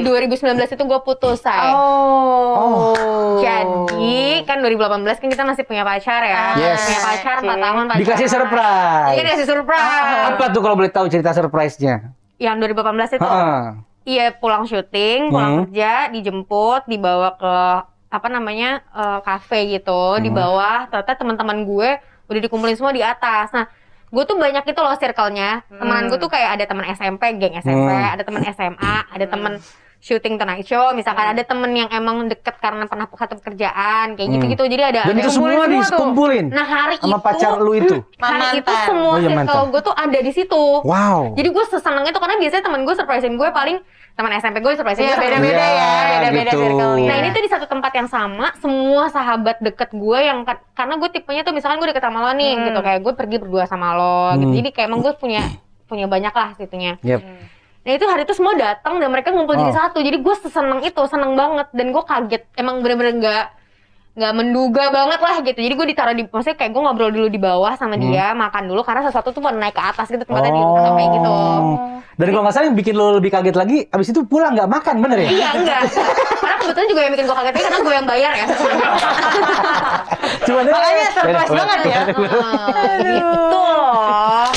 2019 0.68 0.76
itu 0.76 0.83
gue 0.85 1.00
putus, 1.00 1.38
say. 1.40 1.72
Oh. 1.72 3.40
Jadi 3.40 4.14
kan 4.44 4.61
2018 4.61 4.85
kan 5.16 5.28
kita 5.30 5.42
masih 5.42 5.64
punya 5.64 5.83
pacar 5.83 6.20
ya. 6.20 6.44
Yes. 6.54 6.85
Punya 6.85 7.00
pacar 7.02 7.37
4 7.38 7.48
tahun 7.48 7.83
pacaran. 7.83 8.00
Dikasih 8.00 8.28
surprise. 8.28 9.09
Iya 9.11 9.22
dikasih 9.24 9.46
surprise. 9.48 10.24
Apa 10.30 10.44
tuh 10.52 10.61
kalau 10.61 10.76
boleh 10.76 10.92
tahu 10.92 11.07
cerita 11.09 11.33
surprise-nya? 11.33 12.12
Yang 12.37 12.54
2018 12.68 13.16
itu 13.16 13.24
Heeh. 13.24 13.61
iya 14.04 14.26
pulang 14.35 14.68
syuting, 14.68 15.33
pulang 15.33 15.48
Hmm. 15.48 15.61
kerja, 15.64 15.92
dijemput, 16.11 16.85
dibawa 16.85 17.40
ke 17.40 17.57
apa 18.11 18.28
namanya 18.28 18.85
eh, 18.87 19.18
kafe 19.22 19.72
gitu, 19.72 20.20
di 20.20 20.28
bawah. 20.28 20.87
Ternyata 20.87 21.16
teman-teman 21.16 21.64
gue 21.64 21.90
udah 22.25 22.41
dikumpulin 22.41 22.75
semua 22.75 22.91
di 22.91 23.01
atas. 23.01 23.51
Nah, 23.51 23.67
gue 24.09 24.25
tuh 24.25 24.37
banyak 24.37 24.65
itu 24.65 24.81
loh 24.81 24.95
circle-nya. 24.95 25.67
Temenan 25.69 26.07
gue 26.07 26.19
tuh 26.19 26.31
kayak 26.31 26.57
ada 26.57 26.65
teman 26.65 26.87
SMP, 26.89 27.23
geng 27.37 27.55
SMP, 27.59 27.91
Hmm. 27.91 28.15
ada 28.15 28.23
teman 28.23 28.43
SMA, 28.47 28.95
ada 29.11 29.27
teman 29.27 29.53
syuting 30.05 30.37
Tonight 30.37 30.69
Show, 30.69 30.93
misalkan 30.93 31.33
ada 31.33 31.40
temen 31.40 31.73
yang 31.73 31.88
emang 31.88 32.29
deket 32.29 32.61
karena 32.61 32.85
pernah 32.85 33.09
satu 33.09 33.40
pekerjaan, 33.40 34.12
kayak 34.12 34.29
gitu-gitu. 34.31 34.69
Jadi 34.69 34.83
ada 34.85 35.01
Dan 35.03 35.17
ada 35.17 35.23
itu 35.23 35.31
semua 35.33 35.64
dikumpulin 35.64 36.53
Nah 36.53 36.61
hari 36.62 37.01
sama 37.01 37.17
itu 37.17 37.25
pacar 37.25 37.53
lu 37.57 37.73
itu. 37.73 37.97
hari 38.21 38.61
itu 38.61 38.69
Mantan. 38.69 38.85
semua 38.85 39.09
Oh, 39.09 39.19
iya, 39.19 39.29
circle 39.33 39.64
gue 39.67 39.81
tuh 39.81 39.95
ada 39.97 40.19
di 40.21 40.29
situ. 40.31 40.62
Wow. 40.85 41.33
Jadi 41.33 41.49
gue 41.49 41.64
seseneng 41.67 42.05
itu 42.05 42.19
karena 42.21 42.37
biasanya 42.37 42.62
temen 42.62 42.81
gue 42.85 42.95
surprisein 42.95 43.35
gue 43.35 43.49
paling 43.49 43.77
teman 44.14 44.31
SMP 44.37 44.57
gue 44.61 44.73
surprisein 44.77 45.03
Iya 45.03 45.17
gue. 45.17 45.25
beda-beda 45.25 45.57
Iya, 45.57 45.73
ya, 45.73 46.03
beda-beda 46.12 46.51
gitu. 46.53 46.61
circle-nya. 46.61 47.09
Nah 47.09 47.17
ini 47.17 47.29
tuh 47.31 47.43
di 47.43 47.51
satu 47.51 47.64
tempat 47.64 47.93
yang 47.95 48.07
sama, 48.07 48.47
semua 48.55 49.09
sahabat 49.09 49.57
deket 49.59 49.88
gue 49.90 50.19
yang 50.21 50.45
ka- 50.45 50.62
karena 50.75 50.95
gue 50.95 51.09
tipenya 51.11 51.43
tuh 51.43 51.51
misalkan 51.51 51.81
gue 51.81 51.88
deket 51.88 52.05
sama 52.05 52.21
lo 52.21 52.31
nih, 52.31 52.53
Hmm. 52.53 52.64
gitu 52.69 52.79
kayak 52.79 53.01
gue 53.01 53.12
pergi 53.14 53.37
berdua 53.38 53.64
sama 53.64 53.90
lo, 53.90 54.37
gitu. 54.37 54.47
Hmm. 54.47 54.59
Jadi 54.61 54.69
kayak 54.71 54.87
emang 54.87 55.01
gue 55.01 55.14
punya 55.14 55.43
punya 55.85 56.07
banyak 56.07 56.31
lah 56.31 56.49
situnya. 56.55 56.93
Yep. 57.01 57.21
Nah 57.85 57.92
itu 57.92 58.05
hari 58.09 58.25
itu 58.25 58.33
semua 58.33 58.57
datang 58.57 58.97
dan 58.97 59.12
mereka 59.12 59.29
ngumpul 59.29 59.61
jadi 59.61 59.73
Oh. 59.73 59.77
satu. 59.77 60.01
Jadi 60.01 60.16
gue 60.25 60.35
seseneng 60.40 60.81
itu, 60.81 61.03
seneng 61.05 61.37
banget 61.37 61.68
dan 61.77 61.87
gue 61.92 62.03
kaget. 62.03 62.42
Emang 62.57 62.81
bener-bener 62.81 63.12
nggak 63.20 63.44
nggak 64.14 64.33
menduga 64.33 64.85
banget 64.94 65.20
lah 65.20 65.37
gitu. 65.42 65.59
Jadi 65.59 65.75
gue 65.75 65.87
ditaruh 65.92 66.14
di, 66.14 66.23
maksudnya 66.25 66.57
kayak 66.57 66.70
gue 66.70 66.81
ngobrol 66.81 67.11
dulu 67.11 67.27
di 67.29 67.37
bawah 67.37 67.75
sama 67.75 67.99
dia, 67.99 68.31
makan 68.33 68.70
dulu 68.70 68.81
karena 68.87 69.05
sesuatu 69.05 69.35
tuh 69.35 69.42
mau 69.42 69.51
naik 69.51 69.75
ke 69.75 69.83
atas 69.83 70.07
gitu 70.07 70.23
tempatnya 70.23 70.55
di 70.55 70.62
kayak 70.62 71.11
gitu. 71.18 71.29
Oh. 71.29 71.99
Dan 72.14 72.27
kalau 72.31 72.42
nggak 72.47 72.55
salah 72.55 72.66
yang 72.70 72.79
bikin 72.79 72.94
lo 72.94 73.18
lebih 73.18 73.35
kaget 73.35 73.57
lagi, 73.59 73.79
abis 73.90 74.14
itu 74.14 74.23
pulang 74.23 74.55
nggak 74.55 74.70
makan, 74.70 75.03
bener 75.03 75.18
ya? 75.18 75.29
Iya 75.35 75.49
enggak. 75.59 75.81
karena 76.38 76.57
kebetulan 76.62 76.87
juga 76.88 77.01
yang 77.03 77.12
bikin 77.18 77.25
gue 77.27 77.37
kaget 77.42 77.53
ini 77.53 77.62
karena 77.66 77.79
gue 77.83 77.94
yang 77.99 78.07
bayar 78.07 78.33
ya. 78.33 78.47
Cuma 80.47 80.61
Makanya 80.62 81.07
surprise 81.11 81.53
banget 81.53 81.81
ya. 81.85 82.01
Ah, 82.38 82.94
gitu 83.03 83.59
loh. 83.59 84.49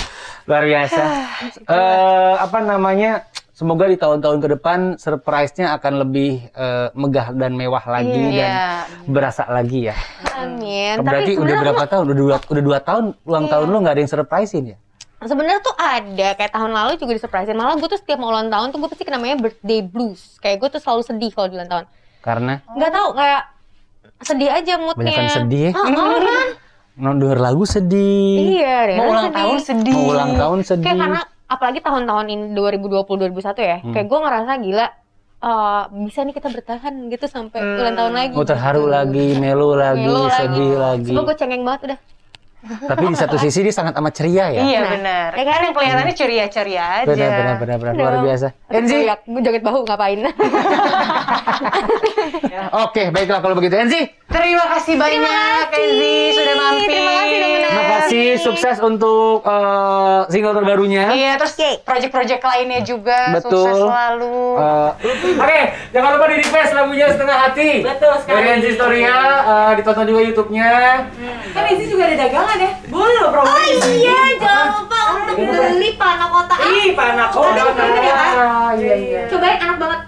Luar 0.48 0.64
biasa. 0.64 1.04
Eh 1.68 2.36
apa 2.40 2.58
namanya? 2.64 3.28
Semoga 3.58 3.90
di 3.90 3.98
tahun-tahun 3.98 4.38
ke 4.38 4.48
depan 4.54 4.80
surprise-nya 5.02 5.74
akan 5.76 6.06
lebih 6.06 6.46
eh, 6.54 6.88
megah 6.94 7.34
dan 7.34 7.58
mewah 7.58 7.82
lagi 7.90 8.38
Iya. 8.38 8.38
dan 8.38 8.52
berasa 9.10 9.50
lagi 9.50 9.90
ya. 9.90 9.98
Amin. 10.38 11.02
Berarti 11.02 11.34
Tapi 11.34 11.42
udah 11.42 11.56
berapa 11.66 11.84
tahun? 11.90 12.04
Udah 12.06 12.16
dua, 12.16 12.36
udah 12.38 12.64
dua 12.64 12.80
tahun 12.80 13.04
ulang 13.26 13.46
tahun 13.50 13.66
lu 13.74 13.78
nggak 13.82 13.94
ada 13.98 14.02
yang 14.06 14.12
surprisein 14.14 14.66
ya? 14.72 14.78
Sebenarnya 15.18 15.60
tuh 15.66 15.74
ada 15.74 16.28
kayak 16.38 16.54
tahun 16.54 16.72
lalu 16.78 16.92
juga 17.02 17.18
disurprisein. 17.18 17.58
Malah 17.58 17.82
gue 17.82 17.90
tuh 17.90 17.98
setiap 17.98 18.22
mau 18.22 18.30
ulang 18.30 18.54
tahun 18.54 18.70
tuh 18.70 18.78
gue 18.78 18.90
pasti 18.94 19.02
kena 19.02 19.18
namanya 19.18 19.42
birthday 19.42 19.82
blues. 19.82 20.38
Kayak 20.38 20.58
gue 20.62 20.70
tuh 20.78 20.82
selalu 20.86 21.02
sedih 21.02 21.32
kalau 21.34 21.48
di 21.50 21.56
ulang 21.58 21.72
tahun. 21.74 21.86
Karena 22.22 22.54
Nggak 22.78 22.92
tahu 22.94 23.08
kayak 23.18 23.42
sedih 24.22 24.50
aja 24.54 24.74
moodnya. 24.78 25.02
Banyakan 25.02 25.28
sedih 25.34 25.62
ya. 25.66 25.72
Ah, 25.74 25.82
ah, 25.82 26.20
kan? 26.22 26.50
Mau 26.98 27.14
denger 27.14 27.38
lagu 27.38 27.64
sedih. 27.64 28.58
Iya. 28.58 28.98
Mau 28.98 29.14
ulang 29.14 29.30
tahun 29.30 29.58
sedih. 29.62 29.94
Mau 29.94 30.10
ulang 30.10 30.32
tahun 30.34 30.60
sedih. 30.66 30.86
Kayak 30.86 30.98
karena 31.00 31.22
apalagi 31.48 31.80
tahun-tahun 31.80 32.26
ini 32.28 32.46
2020 32.52 33.06
2021 33.06 33.62
ya. 33.64 33.78
Hmm. 33.80 33.94
Kayak 33.94 34.08
gue 34.10 34.20
ngerasa 34.20 34.52
gila 34.58 34.88
eh, 35.38 35.82
bisa 36.04 36.20
nih 36.26 36.34
kita 36.34 36.50
bertahan 36.50 36.94
gitu 37.08 37.26
sampai 37.30 37.60
Hmm. 37.62 37.78
ulang 37.78 37.96
tahun 37.96 38.14
lagi. 38.18 38.34
Mau 38.34 38.42
terharu 38.44 38.84
gitu. 38.84 38.92
lagi, 38.92 39.26
melu 39.38 39.70
lagi, 39.78 40.02
Melo 40.02 40.26
sedih 40.34 40.72
lagi. 40.76 41.10
Cuma 41.14 41.22
gue 41.24 41.36
cengeng 41.38 41.62
banget 41.62 41.82
udah. 41.94 42.00
Tapi 42.68 43.04
di 43.08 43.18
satu 43.18 43.36
sisi 43.40 43.60
dia 43.64 43.74
sangat 43.74 43.94
amat 43.98 44.14
ceria 44.14 44.46
ya. 44.52 44.62
Iya 44.62 44.80
Nah, 44.84 44.92
benar. 44.94 45.30
ya 45.34 45.44
kan? 45.44 45.60
Yang 45.64 45.76
kelihatannya 45.76 46.16
ceria-ceria 46.16 46.84
aja. 47.04 47.08
Benar, 47.08 47.30
benar, 47.32 47.56
benar, 47.58 47.78
benar. 47.80 47.94
Luar 47.96 48.16
biasa. 48.24 48.48
Enzi, 48.68 48.98
gue 49.08 49.42
joget 49.42 49.64
bahu 49.64 49.80
ngapain? 49.88 50.20
oke, 52.86 53.04
baiklah 53.12 53.40
kalau 53.40 53.56
begitu. 53.56 53.76
Enzi, 53.78 54.02
Terima 54.28 54.66
kasih 54.76 55.00
banyak 55.00 55.64
Kenzi 55.72 56.36
sudah 56.36 56.56
mampir. 56.60 56.92
Terima 56.92 57.12
kasih 57.16 57.38
terima 57.40 57.84
kasih. 57.88 58.28
Sukses 58.44 58.78
untuk 58.84 59.40
eh, 59.48 60.20
single 60.28 60.52
terbarunya. 60.52 61.16
Iya, 61.16 61.32
terus 61.40 61.56
project-project 61.88 62.44
lainnya 62.44 62.84
juga 62.84 63.40
Betul. 63.40 63.56
sukses 63.56 63.76
selalu. 63.88 64.40
Eh, 64.60 65.40
Oke, 65.40 65.62
jangan 65.96 66.10
lupa 66.20 66.26
di 66.28 66.36
request 66.44 66.72
lagunya 66.76 67.08
setengah 67.08 67.38
hati. 67.40 67.70
Betul 67.88 68.14
sekali. 68.20 68.36
Dari 68.36 68.50
Enzi 68.60 68.70
Storia, 68.76 69.16
eh, 69.48 69.72
ditonton 69.80 70.06
juga 70.12 70.22
YouTube-nya. 70.28 70.72
Kan 71.56 71.64
Izzy 71.72 71.86
juga 71.88 72.04
ada 72.12 72.16
dagangan 72.20 72.57
ya? 72.60 72.72
Boleh 72.88 73.16
loh 73.18 73.30
promo 73.30 73.48
Oh 73.48 73.62
iya, 73.88 74.20
jangan 74.38 74.68
lupa 74.76 75.00
untuk 75.14 75.36
beli 75.38 75.90
panah 75.96 76.28
kotak. 76.28 76.58
Ih, 76.62 76.90
Oh, 77.32 77.44
kota. 77.46 77.84
iya 78.76 78.96
iya. 78.96 79.22
Cobain 79.28 79.58
enak 79.58 79.78
banget. 79.78 80.00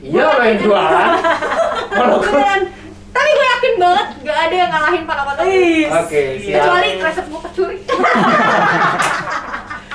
Iya, 0.00 0.26
yang 0.40 0.58
jualan. 0.60 1.08
Beneran. 1.96 2.60
Tapi 3.10 3.30
gue 3.32 3.46
yakin 3.48 3.72
banget 3.80 4.06
gak 4.22 4.38
ada 4.38 4.54
yang 4.54 4.70
ngalahin 4.70 5.02
panah 5.04 5.24
kotak. 5.24 5.44
Oke, 5.88 6.22
siap. 6.38 6.60
Kecuali 6.60 6.88
resep 7.00 7.26
gue 7.26 7.40
kecuri. 7.42 7.78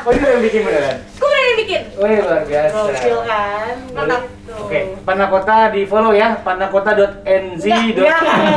Oh, 0.02 0.10
ini 0.10 0.26
yang 0.26 0.42
bikin 0.42 0.66
beneran? 0.66 0.98
gue 1.14 1.30
beneran 1.30 1.56
bikin. 1.62 1.82
Oh, 1.94 2.10
iya, 2.10 2.20
luar 2.26 2.42
biasa. 2.42 2.74
Gokil 2.90 3.18
kan? 3.22 3.76
Mantap. 3.94 4.22
Oke, 4.58 4.80
Panakota 5.06 5.70
di 5.70 5.86
follow 5.86 6.10
ya, 6.10 6.42
panakota.nz. 6.42 7.66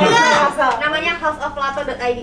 Namanya 0.81 1.13
houseoflato.id. 1.21 2.19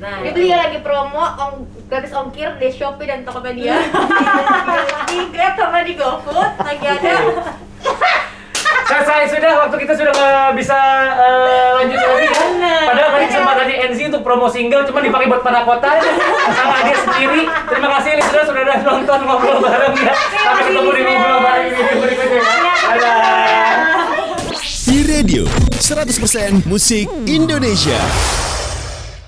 Nah, 0.00 0.24
Dibeli 0.24 0.48
ya 0.48 0.64
lagi 0.64 0.80
promo 0.80 1.20
ong, 1.20 1.68
gratis 1.84 2.16
ongkir 2.16 2.56
di 2.56 2.72
Shopee 2.72 3.04
dan 3.04 3.20
Tokopedia. 3.20 3.84
di, 5.12 5.28
Grab 5.28 5.60
sama 5.60 5.84
di 5.84 5.92
GoFood 5.92 6.56
lagi 6.56 6.86
ada. 6.88 7.14
Selesai 8.88 9.28
sudah, 9.28 9.52
waktu 9.60 9.76
kita 9.84 9.92
sudah 10.00 10.12
nggak 10.16 10.56
bisa 10.56 10.78
eh, 11.20 11.68
lanjut 11.76 12.00
lagi 12.00 12.26
ya. 12.32 12.44
Padahal 12.88 13.10
tadi 13.12 13.26
sempat 13.28 13.54
tadi 13.60 13.74
NZ 13.76 13.98
untuk 14.08 14.22
promo 14.24 14.48
single, 14.48 14.88
cuma 14.88 15.04
dipakai 15.04 15.28
buat 15.28 15.44
Panakota. 15.44 16.00
Sama 16.48 16.80
dia 16.80 16.96
sendiri. 17.04 17.42
Terima 17.68 17.88
kasih 18.00 18.10
listener 18.16 18.44
sudah 18.48 18.62
udah 18.64 18.78
nonton 18.80 19.18
ngobrol 19.28 19.58
bareng 19.60 19.94
ya. 20.00 20.12
Sampai 20.16 20.62
ketemu 20.64 20.90
di 20.96 21.02
ngobrol 21.04 21.38
bareng 21.44 21.64
di 21.68 21.72
video 21.76 21.96
berikutnya. 22.00 22.42
Dadah. 22.88 24.00
Di 24.64 24.98
radio 25.06 25.44
100% 25.76 26.64
musik 26.64 27.04
Indonesia. 27.28 28.49